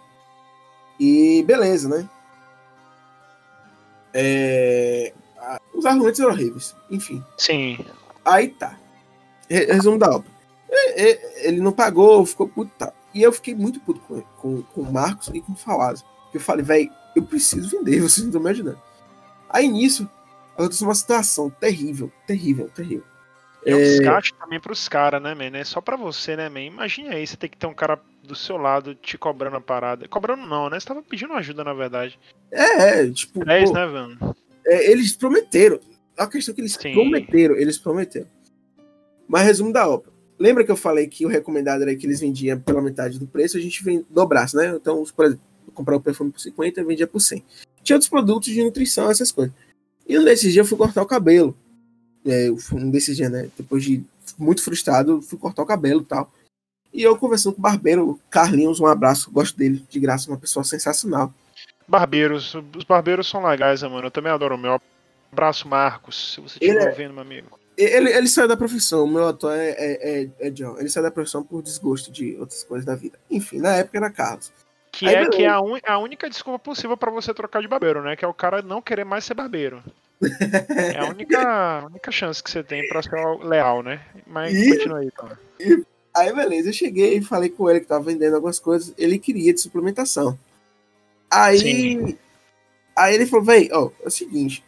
[0.99, 2.07] E beleza, né?
[4.13, 5.13] É...
[5.73, 6.75] Os argumentos eram horríveis.
[6.89, 7.23] Enfim.
[7.37, 7.85] Sim.
[8.23, 8.77] Aí tá.
[9.49, 10.31] Resumo da obra.
[11.41, 12.71] Ele não pagou, ficou puto.
[12.77, 12.93] Tá.
[13.13, 16.03] E eu fiquei muito puto com, com, com o Marcos e com o Falazzo.
[16.33, 18.81] Eu falei, velho, eu preciso vender, vocês não estão me ajudando.
[19.49, 20.09] Aí nisso,
[20.53, 23.03] aconteceu uma situação terrível, terrível, terrível.
[23.65, 23.83] É um é.
[23.83, 25.57] desgaste também pros caras, né, man?
[25.57, 26.61] É só pra você, né, man?
[26.61, 30.07] Imagina aí, você tem que ter um cara do seu lado te cobrando a parada.
[30.07, 30.79] Cobrando não, né?
[30.79, 32.19] Você tava pedindo ajuda, na verdade.
[32.51, 33.45] É, é tipo.
[33.45, 34.35] 10, pô, né, mano?
[34.65, 35.79] É, eles prometeram.
[36.17, 36.93] A questão é que eles Sim.
[36.93, 38.27] prometeram, eles prometeram.
[39.27, 40.11] Mas resumo da obra.
[40.37, 43.57] Lembra que eu falei que o recomendado era que eles vendiam pela metade do preço,
[43.57, 44.75] a gente vem, dobrasse, né?
[44.75, 45.43] Então, por exemplo,
[45.73, 47.43] comprar o perfume por 50 e vendia por 100.
[47.81, 49.53] Tinha outros produtos de nutrição, essas coisas.
[50.07, 51.55] E um desses dias eu fui cortar o cabelo.
[52.25, 53.49] É, um desses dias, né?
[53.57, 54.03] Depois de
[54.37, 56.31] muito frustrado, fui cortar o cabelo e tal.
[56.93, 60.63] E eu conversando com o barbeiro, Carlinhos, um abraço, gosto dele, de graça, uma pessoa
[60.63, 61.33] sensacional.
[61.87, 64.07] Barbeiros, os barbeiros são legais, né, mano?
[64.07, 64.81] Eu também adoro o meu.
[65.31, 67.59] Abraço, Marcos, se você estiver é ouvindo, meu amigo.
[67.75, 70.77] Ele, ele saiu da profissão, o meu ator é, é, é, é John.
[70.77, 73.17] Ele saiu da profissão por desgosto de outras coisas da vida.
[73.31, 74.51] Enfim, na época era Carlos.
[74.91, 77.67] Que Aí, é, que é a, un, a, única desculpa possível para você trocar de
[77.67, 78.15] barbeiro, né?
[78.15, 79.83] Que é o cara não querer mais ser barbeiro.
[80.69, 81.41] É a única,
[81.81, 83.11] a única chance que você tem pra ser
[83.43, 84.01] leal, né?
[84.27, 85.29] Mas E- continua aí, então.
[86.15, 88.93] Aí, beleza, eu cheguei e falei com ele que tava vendendo algumas coisas.
[88.95, 90.37] Ele queria de suplementação.
[91.33, 92.17] Aí, Sim.
[92.95, 94.63] aí ele falou, véi, ó, é o seguinte.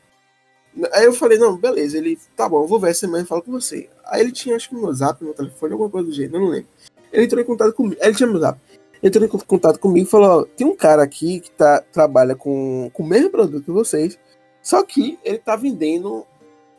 [0.93, 1.97] Aí eu falei, não, beleza.
[1.97, 3.89] Ele, tá bom, eu vou ver essa semana e falo com você.
[4.05, 6.49] Aí ele tinha, acho que no zap, no telefone, alguma coisa do jeito, eu não
[6.49, 6.67] lembro.
[7.13, 8.01] Ele entrou em contato comigo.
[8.01, 8.59] Ele tinha meu zap.
[8.71, 12.35] Ele entrou em contato comigo e falou, ó, tem um cara aqui que tá, trabalha
[12.35, 14.17] com, com o mesmo produto que vocês,
[14.61, 16.25] só que ele tá vendendo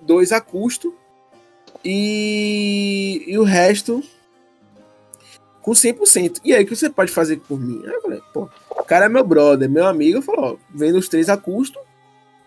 [0.00, 0.92] dois a custo
[1.84, 4.02] e, e o resto
[5.66, 6.42] com 100%.
[6.44, 7.82] E aí, o que você pode fazer por mim?
[7.84, 10.22] Aí eu falei, pô, o cara é meu brother, meu amigo.
[10.24, 11.80] Eu ó, vendo os três a custo.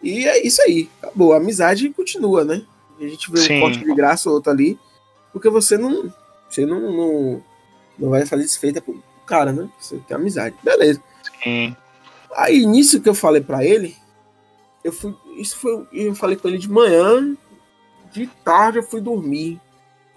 [0.01, 0.89] E é isso aí.
[1.01, 1.33] Acabou.
[1.33, 2.63] A amizade continua, né?
[2.97, 3.57] A gente vê Sim.
[3.57, 4.79] um corte de graça ou outro ali.
[5.33, 6.09] Porque você não.
[6.49, 7.43] Você não, não,
[7.99, 9.69] não vai fazer desfeita pro cara, né?
[9.77, 10.55] Você tem amizade.
[10.63, 11.03] Beleza.
[11.43, 11.75] Sim.
[12.33, 13.97] Aí, nisso que eu falei pra ele,
[14.81, 15.13] eu fui.
[15.35, 15.85] Isso foi.
[15.91, 17.35] Eu falei com ele de manhã.
[18.13, 19.59] De tarde eu fui dormir.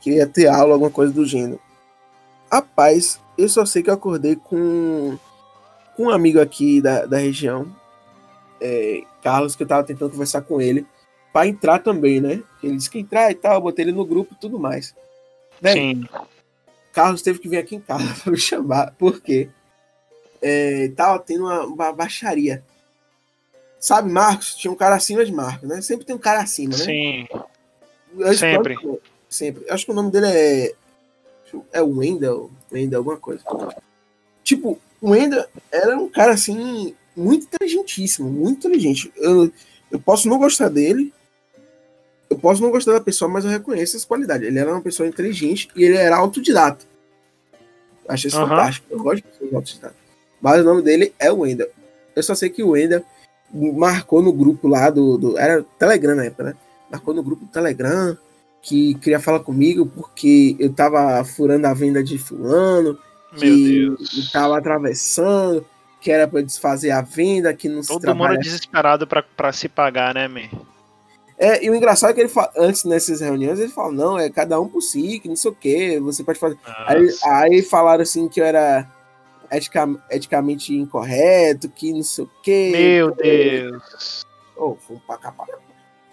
[0.01, 1.61] Que ia ter aula, alguma coisa do gênero.
[2.53, 5.17] Rapaz, eu só sei que eu acordei com,
[5.97, 7.75] com um amigo aqui da, da região,
[8.61, 10.87] é, Carlos, que eu tava tentando conversar com ele,
[11.33, 12.43] pra entrar também, né?
[12.63, 14.95] Ele disse que entrar e tal, eu botei ele no grupo e tudo mais.
[15.61, 16.09] Velho, Sim.
[16.93, 19.49] Carlos teve que vir aqui em casa pra me chamar, porque
[20.43, 22.63] é, tava tendo uma, uma baixaria.
[23.81, 24.55] Sabe, Marcos?
[24.55, 25.81] Tinha um cara acima de Marcos, né?
[25.81, 26.85] Sempre tem um cara acima, né?
[26.85, 27.27] Sim.
[28.19, 28.77] Eu sempre.
[28.77, 29.65] que- Sempre.
[29.67, 30.75] Eu acho que o nome dele é.
[31.73, 32.51] É o Wendell.
[32.71, 33.43] Wendell, alguma coisa.
[34.43, 36.95] Tipo, o Wendell era um cara assim.
[37.15, 39.13] Muito inteligentíssimo, muito inteligente.
[39.17, 39.53] Eu,
[39.91, 41.13] eu posso não gostar dele.
[42.31, 44.47] Eu posso não gostar da pessoa, mas eu reconheço as qualidades.
[44.49, 46.87] Ele era uma pessoa inteligente e ele era autodidata.
[48.09, 48.49] Achei isso Aham.
[48.49, 48.87] fantástico.
[48.91, 49.97] Eu gosto de pessoas autodidatas.
[50.41, 51.71] Mas o nome dele é Wendell.
[52.17, 53.05] Eu só sei que o Wendell
[53.53, 55.39] marcou no grupo lá do, do.
[55.39, 56.55] Era Telegram na época, né?
[56.91, 58.17] Marcou no grupo do Telegram
[58.63, 62.97] que queria falar comigo porque eu tava furando a venda de fulano,
[63.33, 64.31] Meu que Deus.
[64.33, 65.67] tava atravessando,
[66.01, 68.35] que era pra desfazer a venda, que não se Todo trabalha.
[68.35, 70.49] mundo desesperado pra, pra se pagar, né, man?
[71.39, 74.31] É, e o engraçado é que ele fala, antes nessas reuniões, ele fala, não, é
[74.31, 76.57] cada um por si, que não sei o que, você pode fazer.
[76.87, 77.35] Aí, Nossa.
[77.35, 78.89] aí falaram assim que eu era
[79.51, 82.71] etica- eticamente incorreto, que não sei o que.
[82.71, 84.25] Meu Deus.
[84.57, 85.45] Oh, foi um pacapá.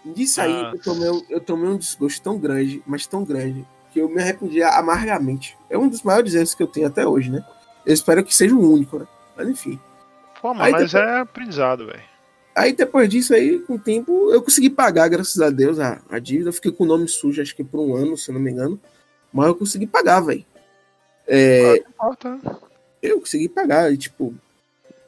[0.06, 4.00] Disso aí, eu tomei, um- eu tomei um desgosto tão grande, mas tão grande, que
[4.00, 5.58] eu me arrependi amargamente.
[5.70, 7.43] É um dos maiores erros que eu tenho até hoje, né?
[7.86, 9.08] Eu espero que seja o único, né?
[9.36, 9.80] Mas enfim.
[10.41, 12.02] Pô, mas depois- é aprendizado, velho.
[12.56, 16.20] Aí depois disso aí, com o tempo, eu consegui pagar, graças a Deus, a, a
[16.20, 16.50] dívida.
[16.50, 18.80] Eu fiquei com o nome sujo, acho que por um ano, se não me engano.
[19.32, 20.45] Mas eu consegui pagar, velho.
[21.28, 22.32] É, importa.
[22.36, 22.41] né?
[23.02, 23.91] eu consegui pagar.
[23.93, 24.34] E, tipo,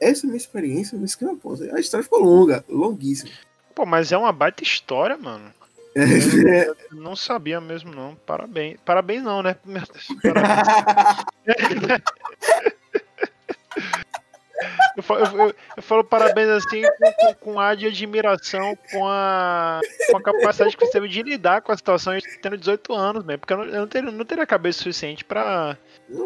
[0.00, 1.70] essa é a minha experiência no esquema Ponzi.
[1.70, 3.30] A história ficou longa, longuíssima.
[3.74, 5.52] Pô, mas é uma baita história, mano.
[5.94, 8.14] Eu não sabia mesmo, não.
[8.26, 8.78] Parabéns.
[8.84, 9.56] Parabéns não, né?
[10.22, 11.24] Parabéns.
[14.96, 16.82] Eu falo, eu- eu- falo parabéns assim
[17.18, 21.62] com, com, ar de admiração com a, com a capacidade que você teve de lidar
[21.62, 22.12] com a situação
[22.42, 25.76] tendo 18 anos, man, porque eu não, eu não teria, não teria cabeça suficiente pra,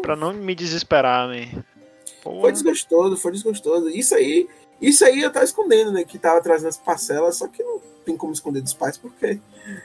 [0.01, 1.63] pra não me desesperar, man.
[2.21, 3.89] Foi desgostoso, foi desgostoso.
[3.89, 4.47] Isso aí,
[4.81, 6.03] isso aí eu tava escondendo, né?
[6.03, 9.39] Que tava trazendo as parcelas, só que não tem como esconder dos pais, porque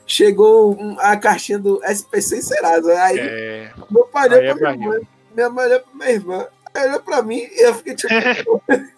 [0.07, 3.03] chegou a caixinha do SPC Serasa.
[3.03, 6.47] Aí é, meu pai olhou é pra minha mãe, minha mãe olhou pra minha irmã,
[6.77, 8.63] olhou pra mim e eu fiquei tipo.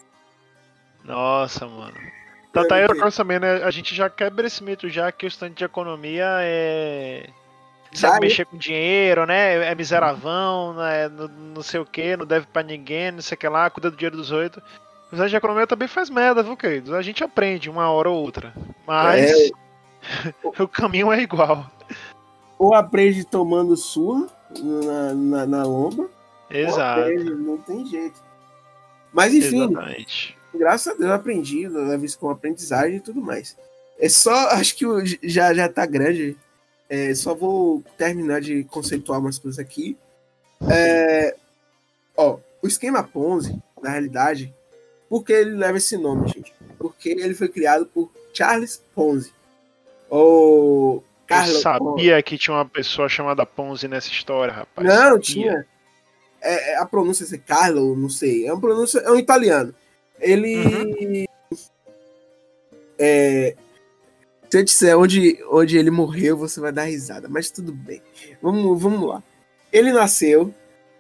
[1.05, 1.95] Nossa, mano.
[2.53, 3.65] Tá, tá aí outra coisa também, né?
[3.65, 7.29] A gente já quebra esse mito já que o estudante de economia é.
[7.93, 8.21] Sabe é.
[8.21, 9.71] mexer com dinheiro, né?
[9.71, 11.09] É miseravão, né?
[11.09, 13.91] não, não sei o que, não deve pra ninguém, não sei o que lá, cuida
[13.91, 14.65] do dinheiro dos outros.
[15.15, 16.93] O estudante de economia também faz merda, viu, queridos?
[16.93, 18.53] A gente aprende uma hora ou outra.
[18.85, 19.51] Mas É.
[20.61, 21.71] o caminho é igual.
[22.59, 24.27] ou aprende tomando surra
[24.61, 26.09] na, na, na lomba,
[26.51, 27.01] Exato.
[27.03, 28.21] aprende, não tem jeito.
[29.13, 30.37] Mas enfim, Exatamente.
[30.53, 33.57] graças a Deus eu aprendi, levo isso como aprendizagem e tudo mais.
[34.01, 34.85] É só, acho que
[35.23, 36.37] já, já tá grande.
[36.89, 39.97] É, só vou terminar de conceituar umas coisas aqui.
[40.69, 41.37] É,
[42.17, 44.53] ó, o esquema Ponzi, na realidade,
[45.15, 46.53] por que ele leva esse nome, gente?
[46.77, 49.33] Porque ele foi criado por Charles Ponzi.
[50.11, 51.63] Ou Eu Carlo Ponzi.
[51.63, 54.89] sabia que tinha uma pessoa chamada Ponzi nessa história, rapaz.
[54.89, 55.21] Não, Sabia.
[55.21, 55.67] tinha.
[56.43, 58.45] É, é a pronúncia é Carlo, não sei.
[58.45, 59.73] É uma pronúncia, é um italiano.
[60.19, 61.29] Ele.
[62.99, 63.55] É,
[64.51, 68.03] se eu disser onde, onde ele morreu, você vai dar risada, mas tudo bem.
[68.43, 69.23] Vamos, vamos lá.
[69.73, 70.53] Ele nasceu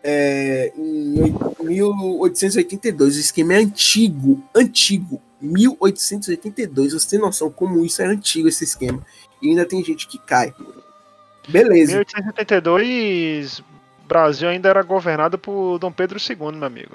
[0.05, 3.17] é, em oit- 1882.
[3.17, 6.93] O esquema é antigo, antigo 1882.
[6.93, 9.05] Você tem noção como isso é antigo, esse esquema.
[9.41, 10.55] E ainda tem gente que cai.
[11.49, 11.93] Beleza.
[11.93, 13.63] 1882,
[14.07, 16.93] Brasil ainda era governado por Dom Pedro II, meu amigo.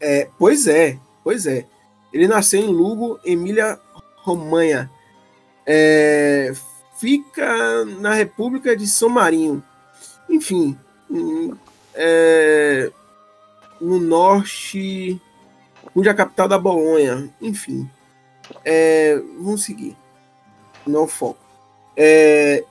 [0.00, 1.66] É, pois é, pois é.
[2.12, 3.78] Ele nasceu em Lugo, Emília
[4.16, 4.90] Romanha.
[5.66, 6.52] É,
[6.98, 9.62] fica na República de São Marinho.
[10.28, 10.76] Enfim,
[11.10, 11.54] hum,
[11.94, 12.90] é,
[13.80, 15.20] no norte,
[15.94, 17.32] onde é a capital da Bolonha.
[17.40, 17.88] Enfim,
[18.64, 19.96] é, vamos seguir.
[20.86, 21.44] Não foco.
[21.96, 22.64] É,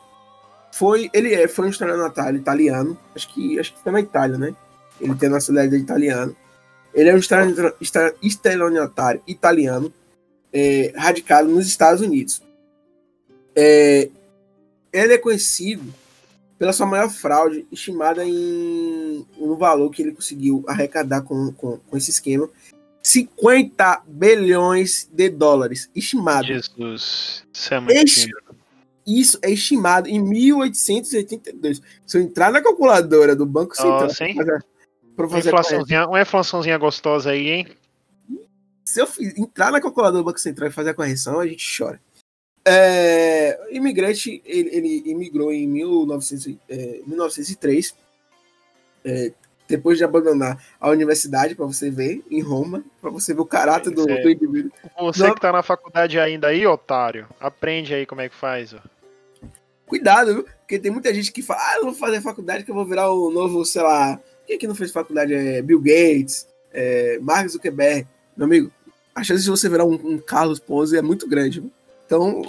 [0.71, 2.97] foi, ele é, foi um estelionatário italiano.
[3.15, 4.55] Acho que, acho que foi na Itália, né?
[4.99, 6.33] Ele tem nacionalidade italiana.
[6.93, 7.19] Ele é um
[8.21, 9.93] estelionatário italiano
[10.51, 12.41] é, radicado nos Estados Unidos.
[13.55, 14.09] É,
[14.91, 15.93] ele é conhecido
[16.59, 21.97] pela sua maior fraude, estimada em um valor que ele conseguiu arrecadar com, com, com
[21.97, 22.49] esse esquema.
[23.01, 26.45] 50 bilhões de dólares, estimado.
[26.45, 28.49] Jesus, isso é muito dinheiro.
[29.07, 31.81] Isso é estimado em 1882.
[32.05, 34.09] Se eu entrar na calculadora do Banco Central
[35.15, 37.67] pra fazer uma, inflaçãozinha, uma inflaçãozinha gostosa aí, hein?
[38.83, 39.07] Se eu
[39.37, 41.99] entrar na calculadora do Banco Central e fazer a correção, a gente chora.
[42.65, 47.95] É, imigrante, ele, ele imigrou em 1900, é, 1903,
[49.05, 49.31] é,
[49.67, 53.91] depois de abandonar a universidade, para você ver, em Roma, para você ver o caráter
[53.91, 54.71] do, do indivíduo.
[54.99, 58.73] Você Não, que tá na faculdade ainda aí, otário, aprende aí como é que faz.
[58.73, 58.79] Ó.
[59.85, 60.43] Cuidado, viu?
[60.43, 63.09] Porque tem muita gente que fala, ah, eu vou fazer faculdade que eu vou virar
[63.11, 65.33] o novo, sei lá, quem é que não fez faculdade?
[65.33, 68.07] É Bill Gates, é Mark Zuckerberg.
[68.35, 68.71] Meu amigo,
[69.13, 71.59] a chance de você virar um, um Carlos Ponzi é muito grande.
[71.59, 71.71] Viu?
[72.09, 72.41] Então,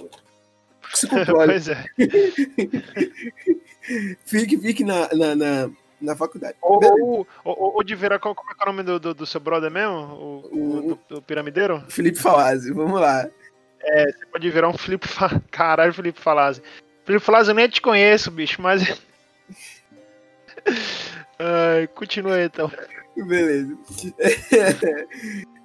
[0.94, 1.52] se controle.
[1.52, 1.84] pois é.
[4.24, 6.56] fique, fique na, na, na, na faculdade.
[6.62, 9.38] Ou, ou, ou, de virar, qual, como é, é o nome do, do, do seu
[9.38, 9.94] brother mesmo?
[9.94, 11.84] O, o do, do, piramideiro?
[11.90, 13.28] Felipe Falazzi, vamos lá.
[13.82, 15.06] É, você pode virar um Felipe
[15.52, 16.62] Caralho, Felipe Falazzi.
[17.04, 18.98] Felipe Falazzi, eu nem te conheço, bicho, mas.
[21.38, 22.72] Ai, continua então.
[23.14, 23.76] Beleza.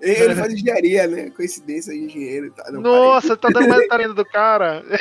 [0.06, 1.30] Ele faz engenharia, né?
[1.32, 2.52] Coincidência, engenheiro.
[2.52, 4.84] Tá, Nossa, tá dando mais talento do cara.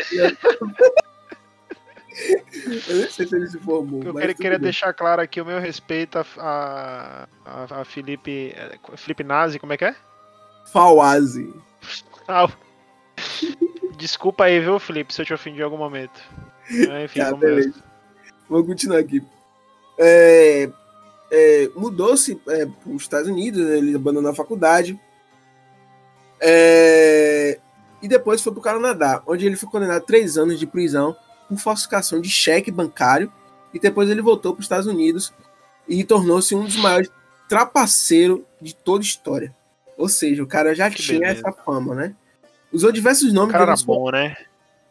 [2.89, 4.01] Eu não sei se ele se formou.
[4.05, 8.55] Eu queria, queria deixar claro aqui o meu respeito a, a, a Felipe.
[8.57, 9.97] É, Felipe Nazi, como é que é?
[10.73, 11.53] Fauazi.
[12.29, 12.49] Ah,
[13.97, 16.21] Desculpa aí, viu, Felipe, se eu te ofendi em algum momento.
[17.05, 17.75] Enfim, tá, vamos
[18.49, 19.23] Vou continuar aqui.
[19.99, 20.69] É,
[21.31, 24.99] é, Mudou-se é, para os Estados Unidos, né, ele abandonou a faculdade.
[26.41, 27.59] É,
[28.03, 31.17] e depois foi para o Canadá, onde ele foi condenado a três anos de prisão
[31.49, 33.33] por falsificação de cheque bancário.
[33.73, 35.33] E depois ele voltou para os Estados Unidos
[35.89, 37.11] e tornou-se um dos maiores
[37.49, 39.55] trapaceiros de toda a história.
[39.97, 41.41] Ou seja, o cara já que tinha beleza.
[41.41, 42.15] essa fama, né?
[42.73, 43.51] Usou diversos nomes.
[43.51, 44.37] O cara era bom, né?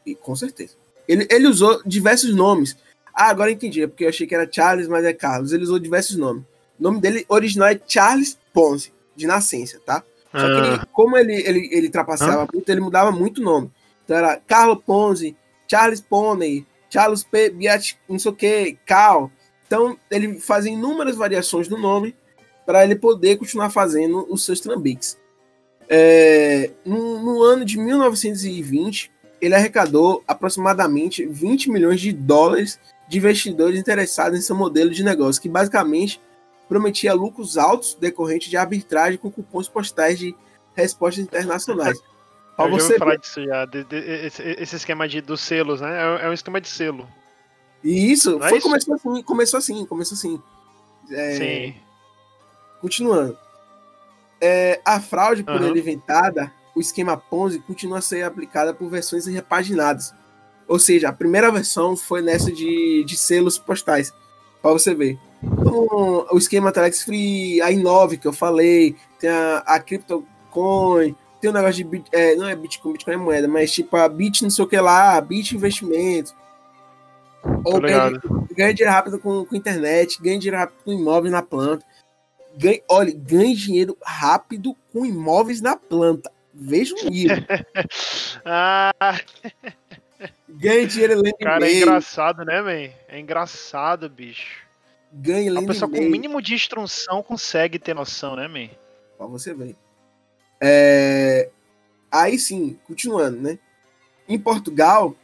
[0.06, 0.76] E, com certeza.
[1.08, 2.78] Ele, ele usou diversos nomes.
[3.14, 5.54] Ah, agora entendi, é porque eu achei que era Charles, mas é Carlos.
[5.54, 6.44] Ele usou diversos nomes.
[6.80, 10.04] O nome dele original é Charles Ponce, de nascença, tá?
[10.32, 10.88] Só que ele, ah.
[10.92, 12.48] como ele, ele, ele trapaceava ah.
[12.52, 13.72] muito, ele mudava muito o nome.
[14.04, 15.36] Então era Carlos Ponce,
[15.70, 17.50] Charles Pony, Charles P.
[17.50, 19.32] Biat, não sei o que, Cal.
[19.66, 22.16] Então ele fazia inúmeras variações do nome
[22.66, 25.18] para ele poder continuar fazendo os seus trambiques.
[25.90, 29.12] É, no, no, ano de 1920,
[29.42, 35.42] ele arrecadou aproximadamente 20 milhões de dólares de investidores interessados em seu modelo de negócio,
[35.42, 36.20] que basicamente
[36.68, 40.36] prometia lucros altos decorrentes de arbitragem com cupons postais de
[40.76, 42.02] respostas internacionais.
[42.58, 45.90] Eu você falar disso já, de, de, esse, esse, esquema de, dos selos, né?
[45.92, 47.08] É, é, um esquema de selo.
[47.84, 48.68] E isso, foi, é isso?
[48.68, 50.42] Começou, assim, começou assim, começou assim.
[51.10, 51.76] É, Sim.
[52.80, 53.38] Continuando.
[54.40, 55.70] É, a fraude por uhum.
[55.70, 60.14] ele inventada, o esquema Ponzi, continua a ser aplicada por versões repaginadas.
[60.74, 64.12] Ou seja, a primeira versão foi nessa de, de selos postais,
[64.60, 65.20] para você ver.
[65.44, 71.52] Então, o esquema Telex Free, a Inove que eu falei, tem a, a CryptoCoin, tem
[71.52, 74.42] um negócio de bit, é, não é Bitcoin, Bitcoin é moeda, mas tipo a Bit
[74.42, 76.34] não sei o que lá, Bit investimento.
[77.64, 78.10] Ou ganha,
[78.56, 81.86] ganha, dinheiro rápido com, com internet, ganha dinheiro rápido com imóveis na planta
[82.56, 86.32] ganhe, olha, ganhe dinheiro rápido com imóveis na planta.
[86.52, 87.38] Veja o nível.
[88.46, 88.92] ah.
[90.50, 92.94] Ganhe dinheiro lendo Cara, é engraçado, né, man?
[93.08, 94.64] É engraçado, bicho.
[95.12, 98.70] Ganhe lendo A pessoa com o mínimo de instrução consegue ter noção, né, man?
[99.18, 99.76] Pra você ver.
[100.62, 101.50] É...
[102.12, 103.58] Aí sim, continuando, né?
[104.28, 105.16] Em Portugal,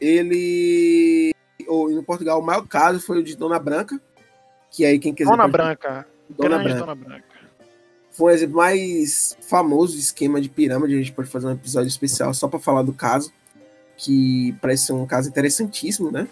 [0.00, 1.32] ele.
[1.66, 4.00] Ou em Portugal, o maior caso foi o de Dona Branca.
[4.70, 5.30] Que aí quem quiser.
[5.30, 6.06] Dona Branca.
[6.28, 6.80] Dona Branca.
[6.80, 7.24] Dona Branca.
[8.10, 10.94] foi o exemplo mais famoso de esquema de pirâmide.
[10.94, 13.32] A gente pode fazer um episódio especial só para falar do caso,
[13.98, 16.26] que parece ser um caso interessantíssimo, né?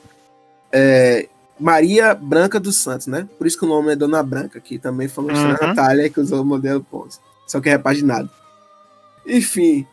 [0.73, 3.29] É, Maria Branca dos Santos, né?
[3.37, 5.49] Por isso que o nome é Dona Branca, que também foi uma uhum.
[5.61, 7.19] Natália que usou o modelo Ponzi.
[7.47, 8.31] Só que é repaginado.
[9.27, 9.85] Enfim.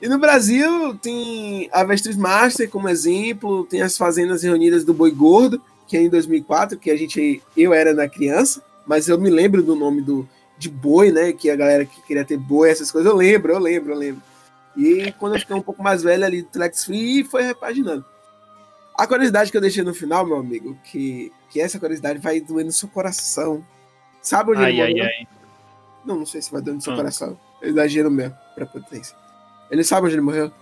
[0.00, 5.12] E no Brasil tem a Vestris Master como exemplo, tem as Fazendas Reunidas do Boi
[5.12, 9.30] Gordo, que é em 2004, que a gente eu era na criança, mas eu me
[9.30, 11.32] lembro do nome do de boi, né?
[11.32, 14.22] Que a galera que queria ter boi, essas coisas, eu lembro, eu lembro, eu lembro.
[14.76, 18.04] E quando eu fiquei um pouco mais velho ali Telex Free, foi repaginando.
[18.96, 22.64] A curiosidade que eu deixei no final, meu amigo, que, que essa curiosidade vai doer
[22.64, 23.64] no seu coração.
[24.20, 25.04] Sabe onde ai, ele morreu?
[25.04, 25.28] Ai, ai.
[26.04, 26.96] Não, não sei se vai doer no seu hum.
[26.96, 27.38] coração.
[27.60, 29.16] Eu exagero mesmo, pra potência.
[29.70, 30.52] Ele sabe onde ele morreu?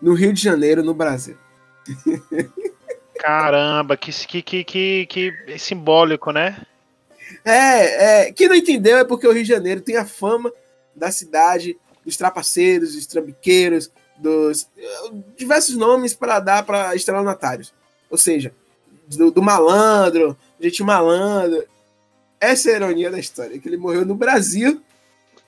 [0.00, 1.36] No Rio de Janeiro, no Brasil.
[3.18, 6.60] Caramba, que, que, que, que, que simbólico, né?
[7.44, 10.52] É, é, quem não entendeu é porque o Rio de Janeiro tem a fama
[10.94, 14.68] da cidade dos trapaceiros, dos trambiqueiros, dos
[15.36, 17.72] diversos nomes para dar para estelionatários.
[18.10, 18.54] Ou seja,
[19.08, 21.64] do, do malandro, gente malandro.
[22.40, 24.82] Essa é a ironia da história, que ele morreu no Brasil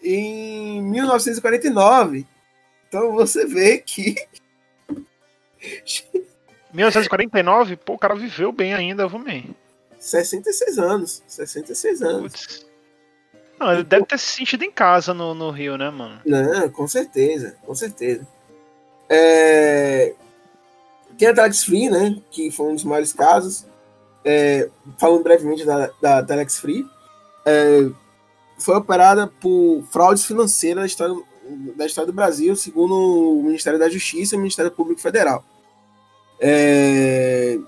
[0.03, 2.27] em 1949.
[2.89, 4.15] Então você vê que
[6.73, 7.77] 1949?
[7.77, 9.27] Pô, o cara viveu bem ainda, vamos
[9.99, 11.23] 66 anos.
[11.27, 12.33] 66 anos.
[12.33, 12.74] Putz.
[13.59, 16.21] Não, ele deve ter se sentido em casa no, no Rio, né, mano?
[16.25, 18.27] Não, com certeza, com certeza.
[19.09, 20.15] É...
[21.17, 22.21] Tem a Telex Free, né?
[22.31, 23.65] Que foi um dos maiores casos.
[24.25, 24.69] É...
[24.99, 26.87] Falando brevemente da, da Telex Free.
[27.45, 27.89] É...
[28.59, 31.23] Foi operada por fraudes financeiras da história,
[31.77, 32.95] da história do Brasil, segundo
[33.39, 35.45] o Ministério da Justiça e o Ministério Público Federal.
[36.41, 37.59] É...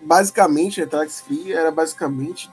[0.00, 2.50] Basicamente, a Telex Free era basicamente.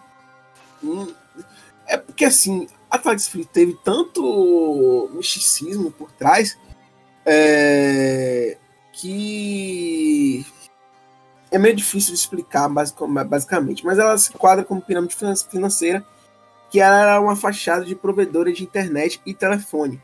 [1.88, 6.58] É porque assim, a Telex Free teve tanto misticismo por trás
[7.26, 8.58] é...
[8.92, 10.46] que
[11.52, 15.16] é meio difícil de explicar basicamente, mas ela se enquadra como pirâmide
[15.50, 16.04] financeira,
[16.72, 20.02] que era uma fachada de provedora de internet e telefone.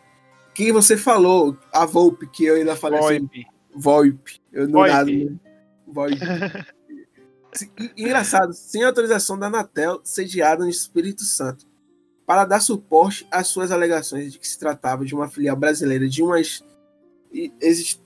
[0.53, 3.41] Que você falou, a Volpe, que eu ainda falei VoIP.
[3.41, 3.45] assim.
[3.73, 4.41] VoIP.
[4.53, 4.93] Eu não VoIP.
[4.93, 5.11] nada.
[5.11, 5.35] Né?
[5.87, 6.19] VoIP.
[7.97, 11.65] Engraçado, sem autorização da Anatel, sediada no Espírito Santo,
[12.25, 16.21] para dar suporte às suas alegações de que se tratava de uma filial brasileira de
[16.21, 16.37] uma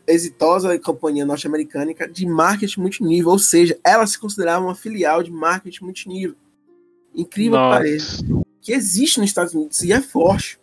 [0.07, 5.85] exitosa companhia norte-americana de marketing multinível, ou seja, ela se considerava uma filial de marketing
[5.85, 6.35] multinível.
[7.13, 8.23] Incrível que pareça.
[8.61, 10.59] Que existe nos Estados Unidos e é forte.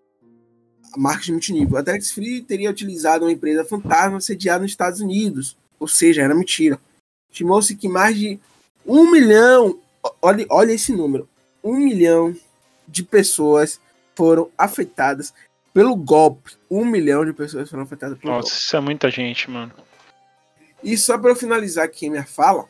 [0.93, 1.77] A marketing multinível.
[1.77, 6.35] A Telex Free teria utilizado uma empresa fantasma sediada nos Estados Unidos, ou seja, era
[6.35, 6.81] mentira.
[7.31, 8.41] Estimou-se que mais de
[8.91, 9.79] um milhão,
[10.21, 11.29] olha, olha esse número,
[11.63, 12.35] um milhão
[12.89, 13.81] de pessoas
[14.17, 15.33] foram afetadas
[15.73, 16.57] pelo golpe.
[16.69, 18.61] Um milhão de pessoas foram afetadas pelo Nossa, golpe.
[18.61, 19.73] isso é muita gente, mano.
[20.83, 22.65] E só para eu finalizar aqui a minha fala,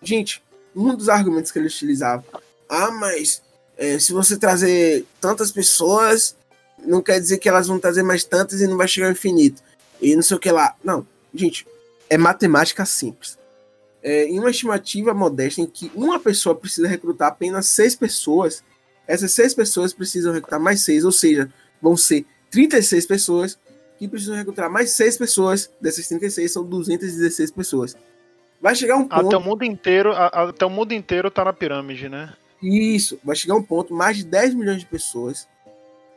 [0.00, 0.42] gente,
[0.74, 2.24] um dos argumentos que ele utilizava,
[2.66, 3.42] ah, mas
[3.76, 6.34] é, se você trazer tantas pessoas,
[6.78, 9.62] não quer dizer que elas vão trazer mais tantas e não vai chegar ao infinito.
[10.00, 10.74] E não sei o que lá.
[10.82, 11.66] Não, gente,
[12.08, 13.38] é matemática simples
[14.02, 18.64] é, em uma estimativa modesta em que uma pessoa precisa recrutar apenas seis pessoas,
[19.06, 23.58] essas seis pessoas precisam recrutar mais seis, ou seja, vão ser 36 pessoas
[23.98, 27.96] que precisam recrutar mais seis pessoas, dessas 36 são 216 pessoas.
[28.60, 29.26] Vai chegar um ponto.
[29.26, 32.32] Até o mundo inteiro, até o mundo inteiro tá na pirâmide, né?
[32.62, 35.48] Isso, vai chegar um ponto, mais de 10 milhões de pessoas.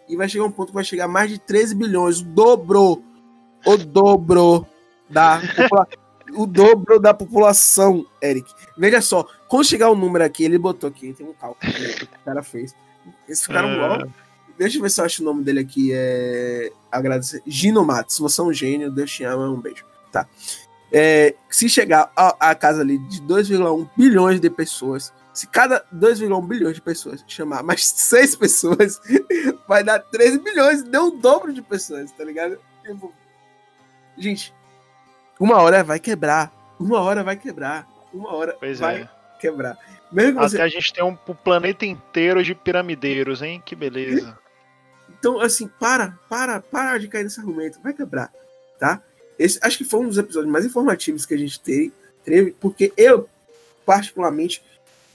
[0.07, 3.01] E vai chegar um ponto que vai chegar mais de 13 bilhões, o dobro,
[3.65, 4.67] o dobro
[5.09, 6.02] da população
[6.35, 8.51] o dobro da população, Eric.
[8.77, 12.25] Veja só, quando chegar o número aqui, ele botou aqui, tem um cálculo que o
[12.25, 12.75] cara fez.
[13.27, 14.03] Eles ficaram é...
[14.57, 15.91] Deixa eu ver se eu acho o nome dele aqui.
[15.93, 16.71] É.
[16.91, 17.41] Agradecer.
[17.45, 19.85] Gino Matos, você é um gênio, Deus te ama, um beijo.
[20.11, 20.27] Tá.
[20.91, 26.47] É, se chegar a, a casa ali de 2,1 bilhões de pessoas, se cada 2,1
[26.47, 29.01] bilhões de pessoas chamar mais 6 pessoas,
[29.67, 32.59] vai dar 13 bilhões, deu o dobro de pessoas, tá ligado?
[34.15, 34.53] Gente,
[35.43, 36.53] uma hora vai quebrar.
[36.79, 37.85] Uma hora vai quebrar.
[38.13, 39.09] Uma hora pois vai é.
[39.39, 39.77] quebrar.
[40.09, 40.61] Mesmo Até você...
[40.61, 43.61] a gente tem um planeta inteiro de piramideiros, hein?
[43.65, 44.37] Que beleza.
[45.09, 47.77] Então, assim, para, para, para de cair nesse argumento.
[47.83, 48.31] Vai quebrar,
[48.79, 49.01] tá?
[49.37, 51.91] Esse, acho que foi um dos episódios mais informativos que a gente teve,
[52.23, 53.27] teve porque eu,
[53.85, 54.63] particularmente,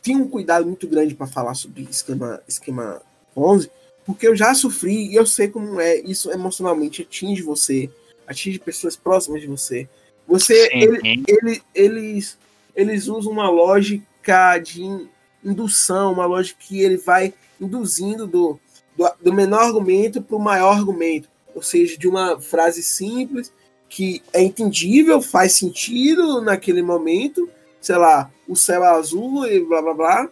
[0.03, 3.01] tinha um cuidado muito grande para falar sobre esquema, esquema
[3.35, 3.71] 11,
[4.05, 7.91] porque eu já sofri e eu sei como é isso emocionalmente atinge você,
[8.27, 9.89] atinge pessoas próximas de você.
[10.29, 12.39] Você, ele, ele, eles,
[12.77, 15.09] eles usam uma lógica de
[15.43, 18.61] indução, uma lógica que ele vai induzindo do,
[18.95, 21.31] do, do menor argumento para o maior argumento.
[21.55, 23.51] Ou seja, de uma frase simples
[23.89, 27.49] que é entendível, faz sentido naquele momento,
[27.81, 30.31] sei lá, o céu é azul e blá blá blá,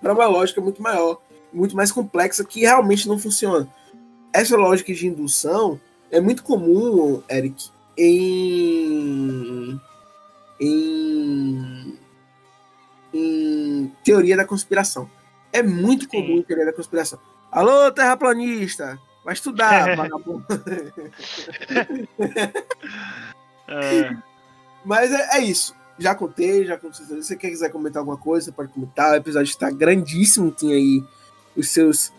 [0.00, 1.20] para uma lógica muito maior,
[1.52, 3.68] muito mais complexa que realmente não funciona.
[4.32, 5.78] Essa lógica de indução
[6.10, 9.80] é muito comum, Eric, em,
[10.60, 11.98] em,
[13.12, 15.10] em teoria da conspiração.
[15.52, 16.42] É muito comum Sim.
[16.42, 17.18] teoria da conspiração.
[17.50, 18.98] Alô, terraplanista!
[19.24, 20.46] Vai estudar, vagabundo.
[23.66, 24.16] é.
[24.84, 25.74] Mas é, é, isso.
[25.98, 27.04] Já contei, já contei.
[27.04, 29.12] Se você quiser comentar alguma coisa, pode comentar.
[29.12, 30.52] O episódio está grandíssimo.
[30.52, 31.04] Tem aí
[31.56, 32.12] os seus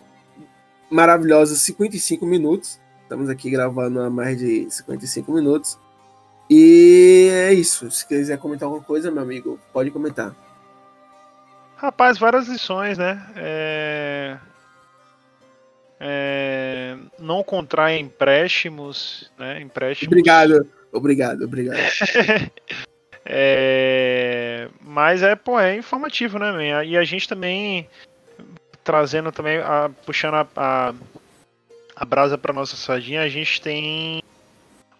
[0.90, 2.78] maravilhosos 55 minutos.
[3.08, 5.78] Estamos aqui gravando há mais de 55 minutos.
[6.50, 7.90] E é isso.
[7.90, 10.36] Se quiser comentar alguma coisa, meu amigo, pode comentar.
[11.76, 13.26] Rapaz, várias lições, né?
[13.34, 14.36] É...
[15.98, 16.98] É...
[17.18, 19.62] Não contrai empréstimos, né?
[19.62, 20.12] Empréstimos.
[20.12, 21.78] Obrigado, obrigado, obrigado.
[23.24, 24.68] é...
[24.82, 26.84] Mas é, pô, é informativo, né?
[26.84, 27.88] E a gente também
[28.84, 29.90] trazendo também, a...
[30.04, 30.94] puxando a, a
[31.98, 34.22] a brasa para nossa sardinha, a gente tem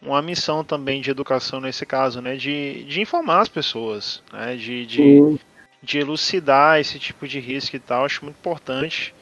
[0.02, 2.34] uma missão também de educação nesse caso, né?
[2.34, 4.56] De, de informar as pessoas, né?
[4.56, 5.38] De, de,
[5.80, 8.04] de elucidar esse tipo de risco e tal.
[8.04, 9.14] Acho muito importante.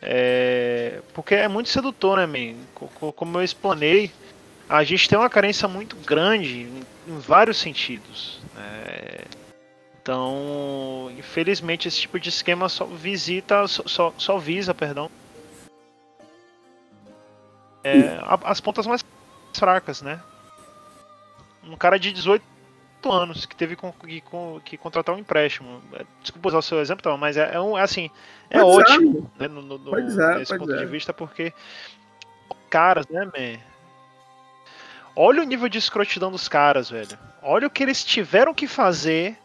[0.00, 2.56] É, porque é muito sedutor, né, man?
[3.16, 4.12] Como eu explanei,
[4.68, 6.68] a gente tem uma carência muito grande
[7.08, 8.38] em, vários sentidos.
[8.54, 9.24] Né?
[10.00, 15.10] Então, infelizmente, esse tipo de esquema só visita, só, só, só visa, perdão,
[17.84, 19.04] é, as pontas mais
[19.52, 20.20] fracas, né?
[21.62, 22.42] Um cara de 18
[23.10, 24.22] anos que teve que,
[24.64, 25.82] que contratar um empréstimo.
[25.92, 28.10] É, desculpa usar o seu exemplo, mas é, é, um, é assim,
[28.50, 30.78] é pode ótimo né, no, no, no, é, nesse ponto é.
[30.78, 31.52] de vista, porque
[32.70, 33.60] caras, né, man?
[35.16, 37.16] Olha o nível de escrotidão dos caras, velho.
[37.40, 39.38] Olha o que eles tiveram que fazer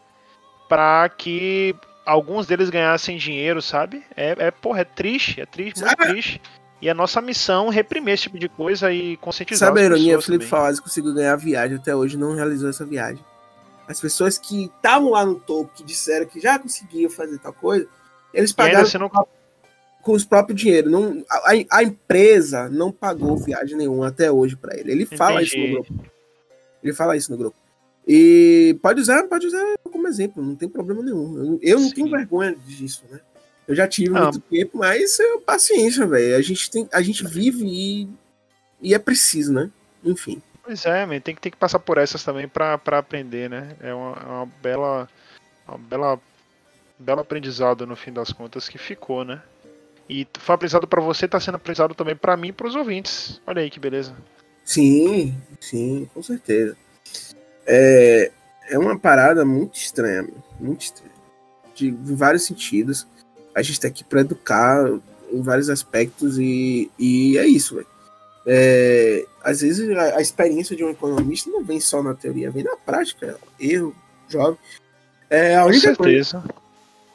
[0.68, 4.04] para que alguns deles ganhassem dinheiro, sabe?
[4.16, 6.42] É, é porra, é triste, é triste, muito triste.
[6.80, 10.18] E a nossa missão é reprimir esse tipo de coisa e conscientizar Sabe a ironia?
[10.18, 13.22] O Felipe Fawaz conseguiu ganhar a viagem até hoje não realizou essa viagem.
[13.86, 17.86] As pessoas que estavam lá no topo, que disseram que já conseguiam fazer tal coisa,
[18.32, 19.10] eles pagaram não...
[20.02, 20.90] com os próprios dinheiros.
[20.90, 24.92] Não, a, a, empresa não pagou viagem nenhuma até hoje para ele.
[24.92, 25.56] Ele fala Entendi.
[25.56, 26.10] isso no grupo.
[26.82, 27.56] Ele fala isso no grupo.
[28.06, 31.36] E pode usar, pode usar como exemplo, não tem problema nenhum.
[31.36, 33.20] Eu, eu não tenho vergonha disso, né?
[33.66, 34.22] Eu já tive ah.
[34.22, 36.36] muito tempo, mas é paciência, velho.
[36.36, 38.08] A gente tem, a gente vive e,
[38.82, 39.70] e é preciso, né?
[40.04, 40.42] Enfim.
[40.62, 43.76] Pois é, man, tem que ter que passar por essas também para aprender, né?
[43.80, 45.08] É uma, é uma bela
[45.66, 46.20] uma bela
[46.98, 49.42] belo aprendizado no fim das contas que ficou, né?
[50.08, 53.40] E foi aprendizado para você, tá sendo aprendizado também para mim e para os ouvintes.
[53.46, 54.14] Olha aí que beleza.
[54.64, 56.76] Sim, sim, com certeza.
[57.66, 58.32] É,
[58.68, 61.12] é uma parada muito estranha, muito estranha.
[61.74, 63.06] De, de vários sentidos
[63.54, 64.86] a gente tá aqui para educar
[65.32, 67.86] em vários aspectos e, e é isso, velho.
[68.46, 72.64] É, às vezes a, a, experiência de um economista não vem só na teoria, vem
[72.64, 73.38] na prática.
[73.58, 73.94] Erro,
[74.28, 74.58] jovem.
[75.28, 76.40] É, a única Com certeza.
[76.40, 76.54] Coisa,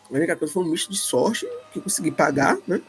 [0.09, 2.81] a única coisa foi um misto de sorte que eu consegui pagar, né?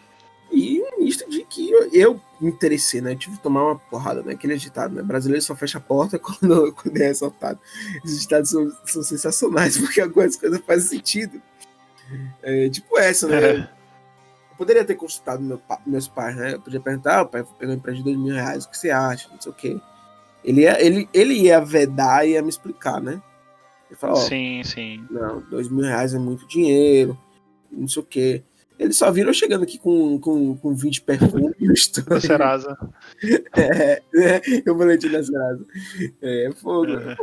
[0.53, 3.13] E um misto de que eu, eu me interessei, né?
[3.13, 4.35] Eu tive que tomar uma porrada, né?
[4.35, 5.03] Aquele ditado, né?
[5.03, 7.59] Brasileiro só fecha a porta quando, quando é assaltado.
[8.05, 11.43] Esses ditados são, são sensacionais, porque algumas coisas fazem sentido.
[12.43, 13.37] É, tipo essa, né?
[13.37, 13.57] É.
[13.59, 16.55] Eu poderia ter consultado meu, meus pais, né?
[16.55, 18.91] Eu podia perguntar, o pai pegou um empréstimo de dois mil reais, o que você
[18.91, 19.29] acha?
[19.31, 19.81] Não sei o quê.
[20.45, 23.21] Ele ia, ele, ele ia vedar e ia me explicar, né?
[23.89, 25.05] Ele falou, sim, sim.
[25.11, 27.19] Não, dois mil reais é muito dinheiro,
[27.71, 28.43] não sei o quê.
[28.79, 31.89] Ele só viram chegando aqui com, com, com 20 perfumes.
[32.07, 32.77] Da Serasa.
[33.57, 35.65] É, é, eu boletim da Serasa.
[36.21, 36.93] É, fogo.
[36.93, 37.17] É.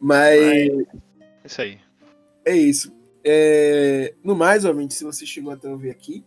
[0.00, 0.68] Mas.
[1.44, 1.78] Isso aí.
[2.44, 2.92] É isso.
[3.24, 6.24] É, no mais, ouvinte, se você chegou até ouvir aqui,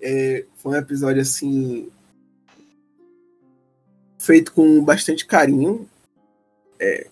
[0.00, 1.90] é, foi um episódio assim
[4.18, 5.88] feito com bastante carinho.
[6.78, 7.08] É,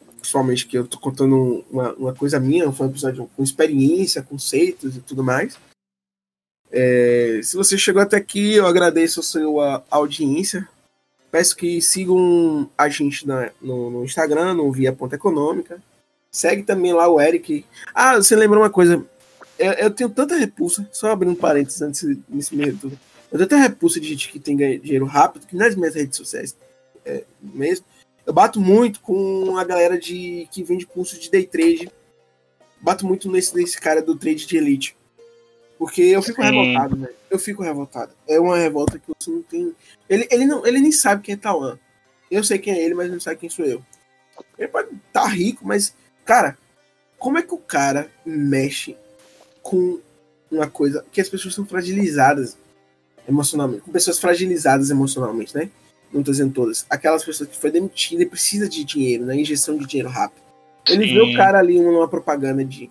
[0.68, 5.00] que eu tô contando uma, uma, coisa minha, foi um episódio com experiência, conceitos e
[5.00, 5.58] tudo mais.
[6.72, 10.68] É, se você chegou até aqui, eu agradeço a sua audiência.
[11.30, 15.80] Peço que sigam a gente na, no, no Instagram, no Via Ponta Econômica.
[16.34, 17.64] Segue também lá o Eric.
[17.94, 19.06] Ah, você lembra uma coisa?
[19.56, 22.98] Eu, eu tenho tanta repulsa, só abrindo parênteses antes nesse meio tudo.
[23.30, 26.56] Eu tenho tanta repulsa de gente que tem dinheiro rápido, que nas minhas redes sociais
[27.04, 27.86] é, mesmo,
[28.26, 31.88] eu bato muito com a galera de que vende curso de day trade
[32.80, 34.96] bato muito nesse, nesse cara do trade de elite.
[35.78, 36.48] Porque eu fico Sim.
[36.48, 37.14] revoltado, velho.
[37.30, 38.12] Eu fico revoltado.
[38.26, 39.72] É uma revolta que você não tem.
[40.08, 41.78] Ele, ele, não, ele nem sabe quem é Tauan.
[42.28, 43.82] Eu sei quem é ele, mas não sabe quem sou eu.
[44.58, 45.94] Ele pode estar tá rico, mas,
[46.24, 46.56] cara,
[47.18, 48.96] como é que o cara mexe
[49.62, 49.98] com
[50.50, 52.56] uma coisa que as pessoas são fragilizadas
[53.28, 55.70] emocionalmente, com pessoas fragilizadas emocionalmente, né?
[56.12, 56.86] Não tô dizendo todas.
[56.88, 59.36] Aquelas pessoas que foi demitida e precisa de dinheiro, né?
[59.36, 60.42] Injeção de dinheiro rápido.
[60.88, 61.14] Ele Sim.
[61.14, 62.90] vê o cara ali numa propaganda de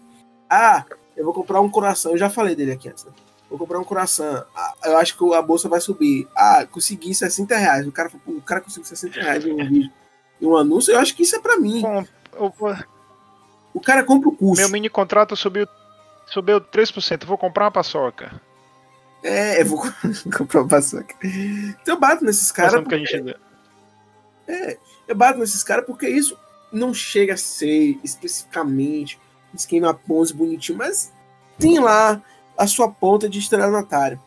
[0.49, 0.83] ah,
[1.15, 2.11] eu vou comprar um coração.
[2.11, 3.11] Eu já falei dele aqui antes, né?
[3.49, 4.43] Vou comprar um coração.
[4.55, 6.27] Ah, eu acho que a bolsa vai subir.
[6.35, 7.87] Ah, consegui 60 reais.
[7.87, 9.91] O cara, o cara conseguiu 60 reais em um vídeo,
[10.41, 10.91] em um anúncio.
[10.91, 11.81] Eu acho que isso é pra mim.
[11.81, 12.03] Bom,
[12.33, 12.53] eu...
[13.73, 14.61] O cara compra o curso.
[14.61, 15.67] Meu mini contrato subiu,
[16.27, 17.21] subiu 3%.
[17.21, 18.39] Eu vou comprar uma paçoca.
[19.23, 19.81] É, eu vou
[20.37, 21.15] comprar uma paçoca.
[21.23, 22.81] Então eu bato nesses caras.
[22.81, 23.05] Porque...
[23.05, 23.35] Gente...
[24.47, 26.37] É, eu bato nesses caras porque isso
[26.71, 29.19] não chega a ser especificamente
[29.53, 31.13] esquema Ponzi bonitinho, mas
[31.59, 32.21] tem lá
[32.57, 34.19] a sua ponta de estelionatário.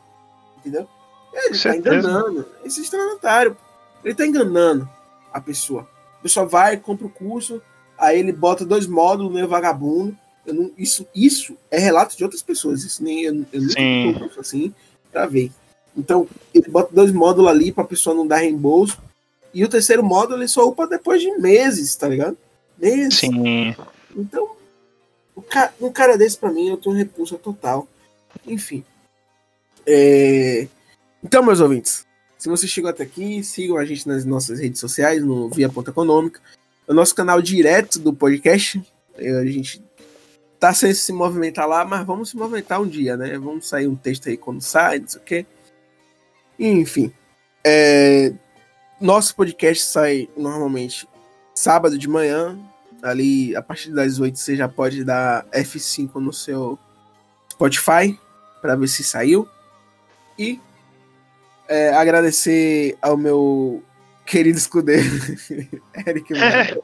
[0.59, 0.89] Entendeu?
[1.33, 2.49] Ele tá enganando.
[2.65, 3.57] Esse estelionatário.
[4.05, 4.89] Ele tá enganando
[5.33, 5.89] a pessoa.
[6.19, 7.61] A pessoa vai, compra o curso,
[7.99, 10.17] aí ele bota dois módulos, meio vagabundo.
[10.47, 12.85] Não, isso, isso é relato de outras pessoas.
[12.85, 13.63] Isso nem eu, eu
[14.13, 14.73] nunca tô assim
[15.13, 15.51] para ver.
[15.97, 18.99] Então, ele bota dois módulos ali pra pessoa não dar reembolso.
[19.53, 22.37] E o terceiro módulo ele só upa depois de meses, tá ligado?
[22.79, 23.19] Meses.
[23.19, 23.75] Sim.
[24.15, 24.51] Então,
[25.37, 27.89] um cara, um cara desse para mim eu tenho repulsa total.
[28.47, 28.85] Enfim.
[29.87, 30.69] É...
[31.23, 35.25] Então, meus ouvintes, se você chegou até aqui, sigam a gente nas nossas redes sociais,
[35.25, 36.41] no Via Ponta Econômica,
[36.87, 38.83] o nosso canal direto do podcast.
[39.17, 39.83] A gente
[40.59, 43.39] tá sem se movimentar lá, mas vamos se movimentar um dia, né?
[43.39, 45.47] Vamos sair um texto aí quando sai, não sei o quê.
[46.59, 47.13] Enfim.
[47.65, 48.33] É...
[49.01, 51.07] Nosso podcast sai normalmente
[51.55, 52.59] sábado de manhã,
[53.03, 56.79] ali a partir das 8 você já pode dar F5 no seu
[57.51, 58.19] Spotify
[58.61, 59.49] para ver se saiu.
[60.39, 60.61] E
[61.69, 63.83] é, agradecer ao meu
[64.27, 65.09] querido escudeiro,
[66.07, 66.79] Eric é.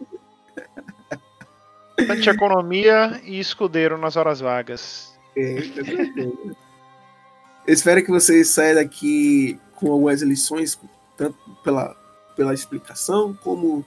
[2.30, 5.12] Economia e escudeiro nas horas vagas.
[5.36, 5.56] É,
[7.66, 10.78] espero que vocês saiam daqui com algumas lições,
[11.16, 11.96] tanto pela,
[12.36, 13.84] pela explicação, como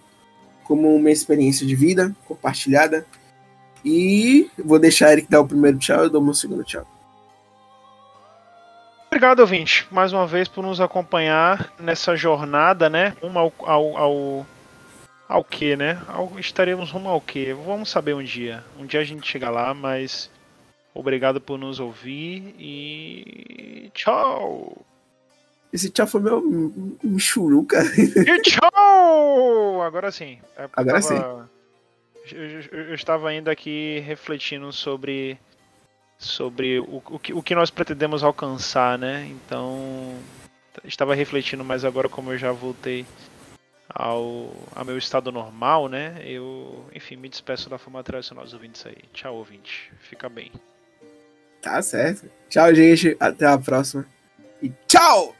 [0.65, 3.05] como uma experiência de vida compartilhada.
[3.83, 6.85] E vou deixar Eric dar o primeiro tchau e eu dou o meu segundo tchau.
[9.15, 13.15] Obrigado, ouvinte, mais uma vez por nos acompanhar nessa jornada, né?
[13.23, 14.47] Um ao, ao, ao,
[15.25, 16.01] ao que, né?
[16.09, 17.53] Ao, estaremos rumo ao que?
[17.53, 18.61] Vamos saber um dia.
[18.77, 20.29] Um dia a gente chega lá, mas
[20.93, 24.85] obrigado por nos ouvir e tchau!
[25.71, 26.39] Esse tchau foi meu
[27.01, 27.81] um churuca.
[27.97, 29.81] E tchau!
[29.81, 30.39] Agora sim.
[30.57, 31.49] É Agora tava,
[32.27, 32.35] sim.
[32.35, 35.39] Eu, eu, eu, estava ainda aqui refletindo sobre
[36.17, 39.27] sobre o, o, que, o que nós pretendemos alcançar, né?
[39.29, 40.15] Então
[40.83, 43.05] estava refletindo, mas agora como eu já voltei
[43.89, 46.21] ao, ao meu estado normal, né?
[46.23, 48.97] Eu, enfim, me despeço da forma tradicional dos ouvintes aí.
[49.13, 49.91] Tchau, ouvinte.
[49.99, 50.51] Fica bem.
[51.61, 52.29] Tá certo.
[52.49, 53.15] Tchau, gente.
[53.19, 54.05] Até a próxima.
[54.61, 55.35] E tchau!